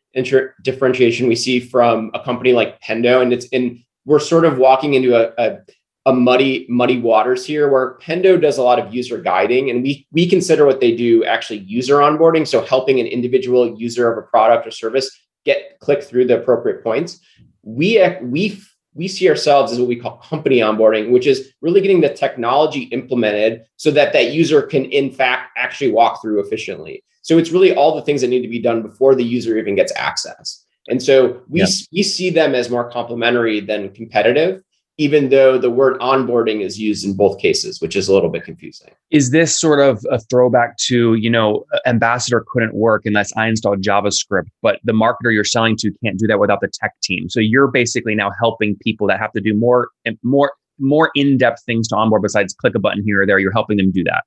differentiation 0.65 1.29
we 1.29 1.37
see 1.37 1.61
from 1.61 2.11
a 2.15 2.21
company 2.25 2.53
like 2.53 2.81
Pendo, 2.81 3.23
and 3.23 3.33
it's 3.33 3.47
in, 3.47 3.85
we're 4.05 4.19
sort 4.19 4.45
of 4.45 4.59
walking 4.59 4.95
into 4.95 5.15
a, 5.15 5.33
a, 5.39 5.59
a, 6.07 6.13
muddy, 6.13 6.67
muddy 6.69 6.99
waters 6.99 7.45
here 7.45 7.69
where 7.69 7.99
Pendo 7.99 8.41
does 8.41 8.59
a 8.59 8.63
lot 8.63 8.79
of 8.79 8.95
user 8.95 9.19
guiding 9.19 9.71
and 9.71 9.83
we, 9.83 10.07
we 10.13 10.29
consider 10.29 10.65
what 10.65 10.81
they 10.81 10.95
do 10.95 11.25
actually 11.25 11.59
user 11.61 11.97
onboarding. 11.97 12.47
So 12.47 12.65
helping 12.65 13.01
an 13.01 13.07
individual 13.07 13.79
user 13.79 14.11
of 14.11 14.19
a 14.19 14.27
product 14.27 14.67
or 14.67 14.71
service 14.71 15.11
get 15.45 15.79
click 15.81 16.03
through 16.03 16.27
the 16.27 16.41
appropriate 16.41 16.83
points. 16.83 17.21
We, 17.63 18.03
we 18.23 18.61
we 18.95 19.09
see 19.09 19.29
ourselves 19.29 19.73
as 19.73 19.79
what 19.79 19.89
we 19.89 19.97
call 19.97 20.17
company 20.19 20.59
onboarding, 20.59 21.11
which 21.11 21.27
is 21.27 21.53
really 21.61 21.81
getting 21.81 22.01
the 22.01 22.13
technology 22.13 22.83
implemented 22.85 23.65
so 23.77 23.91
that 23.91 24.13
that 24.13 24.33
user 24.33 24.63
can, 24.63 24.85
in 24.87 25.13
fact, 25.13 25.53
actually 25.57 25.93
walk 25.93 26.21
through 26.21 26.41
efficiently. 26.41 27.05
So 27.23 27.39
it's 27.39 27.51
really 27.51 27.75
all 27.75 27.95
the 27.95 28.03
things 28.03 28.21
that 28.23 28.29
need 28.29 28.43
to 28.43 28.49
be 28.49 28.61
done 28.61 28.83
before 28.83 29.15
the 29.15 29.25
user 29.25 29.57
even 29.59 29.77
gets 29.77 29.93
access. 29.95 30.65
And 30.89 31.03
so 31.03 31.41
we, 31.49 31.61
yeah. 31.61 31.67
we 31.93 32.03
see 32.03 32.31
them 32.31 32.55
as 32.55 32.71
more 32.71 32.91
complementary 32.91 33.61
than 33.61 33.91
competitive 33.91 34.63
even 35.01 35.31
though 35.31 35.57
the 35.57 35.71
word 35.71 35.99
onboarding 35.99 36.61
is 36.61 36.79
used 36.79 37.07
in 37.07 37.15
both 37.15 37.41
cases, 37.41 37.81
which 37.81 37.97
is 37.97 38.07
a 38.07 38.13
little 38.13 38.29
bit 38.29 38.45
confusing. 38.45 38.91
Is 39.11 39.31
this 39.31 39.57
sort 39.57 39.81
of 39.81 40.05
a 40.11 40.19
throwback 40.19 40.77
to, 40.89 41.15
you 41.15 41.31
know, 41.31 41.65
Ambassador 41.87 42.45
couldn't 42.53 42.75
work 42.75 43.07
unless 43.07 43.35
I 43.35 43.49
installed 43.49 43.81
JavaScript, 43.81 44.49
but 44.61 44.79
the 44.85 44.93
marketer 44.93 45.33
you're 45.33 45.43
selling 45.43 45.75
to 45.79 45.91
can't 46.05 46.19
do 46.19 46.27
that 46.27 46.39
without 46.39 46.61
the 46.61 46.69
tech 46.69 46.93
team. 47.03 47.31
So 47.31 47.41
you're 47.41 47.69
basically 47.69 48.15
now 48.15 48.31
helping 48.39 48.77
people 48.77 49.07
that 49.07 49.19
have 49.19 49.33
to 49.33 49.41
do 49.41 49.55
more 49.55 49.89
more 50.23 50.53
more 50.79 51.11
in-depth 51.15 51.63
things 51.65 51.89
to 51.89 51.97
onboard 51.97 52.21
besides 52.21 52.53
click 52.53 52.75
a 52.75 52.79
button 52.79 53.03
here 53.03 53.23
or 53.23 53.27
there. 53.27 53.39
You're 53.39 53.53
helping 53.53 53.79
them 53.79 53.91
do 53.91 54.05
that. 54.05 54.25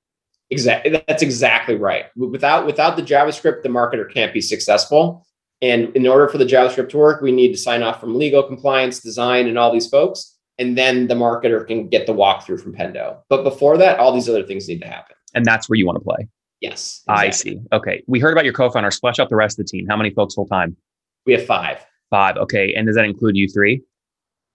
Exactly. 0.49 1.03
That's 1.07 1.21
exactly 1.21 1.75
right. 1.75 2.05
Without 2.15 2.65
without 2.65 2.95
the 2.95 3.03
JavaScript, 3.03 3.61
the 3.61 3.69
marketer 3.69 4.11
can't 4.11 4.33
be 4.33 4.41
successful. 4.41 5.23
And 5.61 5.95
in 5.95 6.07
order 6.07 6.27
for 6.27 6.39
the 6.39 6.45
JavaScript 6.45 6.89
to 6.89 6.97
work, 6.97 7.21
we 7.21 7.31
need 7.31 7.51
to 7.51 7.57
sign 7.59 7.83
off 7.83 7.99
from 7.99 8.15
legal 8.15 8.41
compliance, 8.41 8.99
design, 8.99 9.47
and 9.47 9.59
all 9.59 9.71
these 9.71 9.87
folks 9.87 10.32
and 10.59 10.77
then 10.77 11.07
the 11.07 11.15
marketer 11.15 11.65
can 11.65 11.87
get 11.87 12.05
the 12.05 12.13
walkthrough 12.13 12.61
from 12.61 12.73
Pendo. 12.73 13.17
But 13.29 13.43
before 13.43 13.77
that, 13.77 13.99
all 13.99 14.13
these 14.13 14.29
other 14.29 14.43
things 14.43 14.67
need 14.67 14.81
to 14.81 14.87
happen. 14.87 15.15
And 15.33 15.45
that's 15.45 15.69
where 15.69 15.77
you 15.77 15.85
want 15.85 15.97
to 15.97 16.03
play. 16.03 16.27
Yes. 16.61 17.01
Exactly. 17.09 17.27
I 17.27 17.29
see. 17.31 17.59
Okay. 17.73 18.03
We 18.07 18.19
heard 18.19 18.31
about 18.31 18.45
your 18.45 18.53
co-founder. 18.53 18.91
Splash 18.91 19.19
out 19.19 19.29
the 19.29 19.35
rest 19.35 19.59
of 19.59 19.65
the 19.65 19.69
team. 19.69 19.85
How 19.89 19.97
many 19.97 20.11
folks 20.11 20.35
full 20.35 20.47
time? 20.47 20.77
We 21.25 21.33
have 21.33 21.45
five. 21.45 21.85
Five. 22.09 22.37
Okay. 22.37 22.73
And 22.73 22.87
does 22.87 22.95
that 22.95 23.05
include 23.05 23.35
you 23.35 23.49
three? 23.49 23.81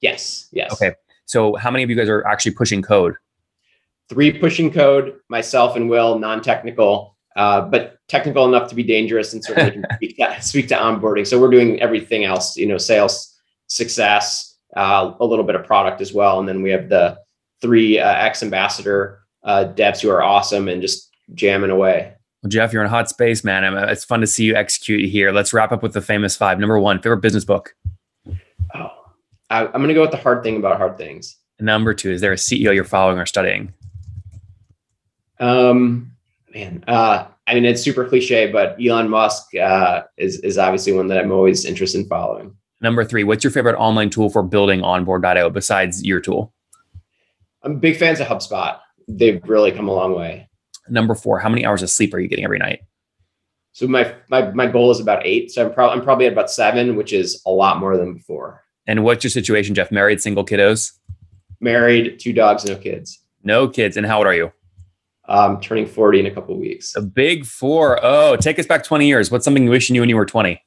Yes. 0.00 0.48
Yes. 0.52 0.72
Okay. 0.72 0.94
So 1.26 1.56
how 1.56 1.70
many 1.70 1.84
of 1.84 1.90
you 1.90 1.96
guys 1.96 2.08
are 2.08 2.26
actually 2.26 2.52
pushing 2.52 2.80
code? 2.80 3.14
Three 4.08 4.32
pushing 4.32 4.72
code, 4.72 5.16
myself 5.28 5.76
and 5.76 5.90
Will, 5.90 6.18
non-technical, 6.18 7.14
uh, 7.36 7.60
but 7.62 7.98
technical 8.08 8.46
enough 8.46 8.70
to 8.70 8.74
be 8.74 8.82
dangerous 8.82 9.34
and 9.34 9.44
certainly 9.44 9.70
can 9.72 9.84
speak 9.96 10.16
to, 10.16 10.40
speak 10.40 10.68
to 10.68 10.76
onboarding. 10.76 11.26
So 11.26 11.38
we're 11.38 11.50
doing 11.50 11.78
everything 11.82 12.24
else, 12.24 12.56
you 12.56 12.66
know, 12.66 12.78
sales, 12.78 13.38
success, 13.66 14.47
uh, 14.78 15.14
a 15.18 15.26
little 15.26 15.44
bit 15.44 15.56
of 15.56 15.66
product 15.66 16.00
as 16.00 16.12
well. 16.12 16.38
And 16.38 16.48
then 16.48 16.62
we 16.62 16.70
have 16.70 16.88
the 16.88 17.18
three 17.60 17.98
uh, 17.98 18.14
ex 18.14 18.42
ambassador 18.42 19.20
uh, 19.42 19.72
devs 19.74 20.00
who 20.00 20.08
are 20.08 20.22
awesome 20.22 20.68
and 20.68 20.80
just 20.80 21.10
jamming 21.34 21.70
away. 21.70 22.14
Well, 22.42 22.50
Jeff, 22.50 22.72
you're 22.72 22.82
in 22.82 22.86
a 22.86 22.90
hot 22.90 23.08
space, 23.08 23.42
man. 23.42 23.64
It's 23.88 24.04
fun 24.04 24.20
to 24.20 24.26
see 24.26 24.44
you 24.44 24.54
execute 24.54 25.10
here. 25.10 25.32
Let's 25.32 25.52
wrap 25.52 25.72
up 25.72 25.82
with 25.82 25.92
the 25.92 26.00
famous 26.00 26.36
five. 26.36 26.60
Number 26.60 26.78
one, 26.78 27.02
favorite 27.02 27.18
business 27.18 27.44
book. 27.44 27.74
Oh, 28.74 28.90
I, 29.50 29.64
am 29.64 29.72
going 29.72 29.88
to 29.88 29.94
go 29.94 30.02
with 30.02 30.12
the 30.12 30.16
hard 30.16 30.44
thing 30.44 30.56
about 30.56 30.76
hard 30.76 30.96
things. 30.96 31.36
Number 31.58 31.92
two, 31.92 32.12
is 32.12 32.20
there 32.20 32.32
a 32.32 32.36
CEO 32.36 32.72
you're 32.72 32.84
following 32.84 33.18
or 33.18 33.26
studying? 33.26 33.74
Um, 35.40 36.12
man, 36.54 36.84
uh, 36.86 37.26
I 37.48 37.54
mean, 37.54 37.64
it's 37.64 37.82
super 37.82 38.04
cliche, 38.04 38.52
but 38.52 38.76
Elon 38.80 39.08
Musk 39.08 39.56
uh, 39.56 40.02
is 40.16 40.38
is 40.40 40.56
obviously 40.58 40.92
one 40.92 41.08
that 41.08 41.18
I'm 41.18 41.32
always 41.32 41.64
interested 41.64 42.02
in 42.02 42.06
following. 42.06 42.54
Number 42.80 43.04
three, 43.04 43.24
what's 43.24 43.42
your 43.42 43.50
favorite 43.50 43.76
online 43.76 44.10
tool 44.10 44.30
for 44.30 44.42
building 44.42 44.82
onboard.io 44.82 45.50
besides 45.50 46.04
your 46.04 46.20
tool? 46.20 46.52
I'm 47.62 47.80
big 47.80 47.96
fans 47.96 48.20
of 48.20 48.28
HubSpot. 48.28 48.78
They've 49.08 49.42
really 49.44 49.72
come 49.72 49.88
a 49.88 49.92
long 49.92 50.14
way. 50.14 50.48
Number 50.88 51.14
four, 51.14 51.40
how 51.40 51.48
many 51.48 51.66
hours 51.66 51.82
of 51.82 51.90
sleep 51.90 52.14
are 52.14 52.20
you 52.20 52.28
getting 52.28 52.44
every 52.44 52.58
night? 52.58 52.80
So 53.72 53.86
my 53.86 54.14
my 54.28 54.50
my 54.52 54.66
goal 54.66 54.90
is 54.90 55.00
about 55.00 55.24
eight. 55.26 55.50
So 55.50 55.66
I'm 55.66 55.72
probably 55.72 55.98
I'm 55.98 56.04
probably 56.04 56.26
at 56.26 56.32
about 56.32 56.50
seven, 56.50 56.96
which 56.96 57.12
is 57.12 57.42
a 57.46 57.50
lot 57.50 57.78
more 57.78 57.96
than 57.96 58.14
before. 58.14 58.64
And 58.86 59.04
what's 59.04 59.22
your 59.22 59.30
situation, 59.30 59.74
Jeff? 59.74 59.92
Married, 59.92 60.20
single, 60.20 60.44
kiddos? 60.44 60.92
Married, 61.60 62.18
two 62.18 62.32
dogs, 62.32 62.64
no 62.64 62.76
kids. 62.76 63.20
No 63.42 63.68
kids. 63.68 63.96
And 63.96 64.06
how 64.06 64.18
old 64.18 64.26
are 64.26 64.34
you? 64.34 64.52
Um, 65.28 65.60
turning 65.60 65.86
40 65.86 66.20
in 66.20 66.26
a 66.26 66.30
couple 66.30 66.58
weeks. 66.58 66.96
A 66.96 67.02
big 67.02 67.44
four. 67.44 68.00
Oh, 68.02 68.36
take 68.36 68.58
us 68.58 68.66
back 68.66 68.82
20 68.82 69.06
years. 69.06 69.30
What's 69.30 69.44
something 69.44 69.64
you 69.64 69.70
wish 69.70 69.90
you 69.90 69.92
knew 69.92 70.00
when 70.00 70.08
you 70.08 70.16
were 70.16 70.24
20? 70.24 70.60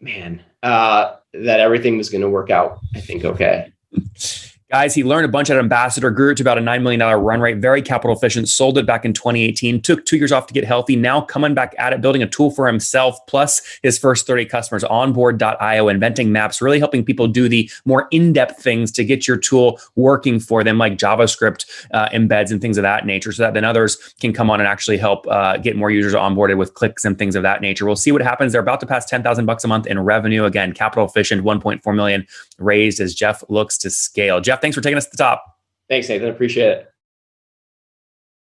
Man, 0.00 0.42
uh, 0.62 1.16
that 1.34 1.60
everything 1.60 1.98
was 1.98 2.08
going 2.08 2.22
to 2.22 2.28
work 2.28 2.50
out, 2.50 2.78
I 2.94 3.00
think, 3.00 3.24
okay. 3.24 3.72
Guys, 4.70 4.94
he 4.94 5.02
learned 5.02 5.24
a 5.24 5.28
bunch 5.28 5.48
at 5.48 5.56
Ambassador, 5.56 6.10
grew 6.10 6.32
it 6.32 6.34
to 6.34 6.42
about 6.42 6.58
a 6.58 6.60
$9 6.60 6.82
million 6.82 7.00
run 7.00 7.40
rate, 7.40 7.56
very 7.56 7.80
capital 7.80 8.14
efficient, 8.14 8.50
sold 8.50 8.76
it 8.76 8.84
back 8.84 9.02
in 9.06 9.14
2018, 9.14 9.80
took 9.80 10.04
two 10.04 10.18
years 10.18 10.30
off 10.30 10.46
to 10.46 10.52
get 10.52 10.62
healthy. 10.62 10.94
Now 10.94 11.22
coming 11.22 11.54
back 11.54 11.74
at 11.78 11.94
it, 11.94 12.02
building 12.02 12.22
a 12.22 12.28
tool 12.28 12.50
for 12.50 12.66
himself, 12.66 13.18
plus 13.26 13.62
his 13.82 13.98
first 13.98 14.26
30 14.26 14.44
customers, 14.44 14.84
onboard.io, 14.84 15.88
inventing 15.88 16.32
maps, 16.32 16.60
really 16.60 16.78
helping 16.78 17.02
people 17.02 17.26
do 17.26 17.48
the 17.48 17.70
more 17.86 18.08
in 18.10 18.34
depth 18.34 18.62
things 18.62 18.92
to 18.92 19.06
get 19.06 19.26
your 19.26 19.38
tool 19.38 19.80
working 19.96 20.38
for 20.38 20.62
them, 20.62 20.76
like 20.76 20.98
JavaScript 20.98 21.64
uh, 21.94 22.10
embeds 22.10 22.50
and 22.50 22.60
things 22.60 22.76
of 22.76 22.82
that 22.82 23.06
nature, 23.06 23.32
so 23.32 23.44
that 23.44 23.54
then 23.54 23.64
others 23.64 23.96
can 24.20 24.34
come 24.34 24.50
on 24.50 24.60
and 24.60 24.68
actually 24.68 24.98
help 24.98 25.26
uh, 25.28 25.56
get 25.56 25.76
more 25.76 25.90
users 25.90 26.12
onboarded 26.12 26.58
with 26.58 26.74
clicks 26.74 27.06
and 27.06 27.18
things 27.18 27.36
of 27.36 27.42
that 27.42 27.62
nature. 27.62 27.86
We'll 27.86 27.96
see 27.96 28.12
what 28.12 28.20
happens. 28.20 28.52
They're 28.52 28.60
about 28.60 28.80
to 28.80 28.86
pass 28.86 29.06
10,000 29.06 29.46
bucks 29.46 29.64
a 29.64 29.68
month 29.68 29.86
in 29.86 29.98
revenue. 29.98 30.44
Again, 30.44 30.74
capital 30.74 31.06
efficient, 31.06 31.42
1.4 31.42 31.96
million 31.96 32.26
raised 32.58 33.00
as 33.00 33.14
Jeff 33.14 33.42
looks 33.48 33.78
to 33.78 33.88
scale. 33.88 34.42
Jeff, 34.42 34.57
thanks 34.60 34.74
for 34.74 34.80
taking 34.80 34.98
us 34.98 35.04
to 35.04 35.10
the 35.12 35.16
top. 35.16 35.44
Thanks, 35.88 36.08
Nathan. 36.08 36.28
Appreciate 36.28 36.68
it. 36.70 36.88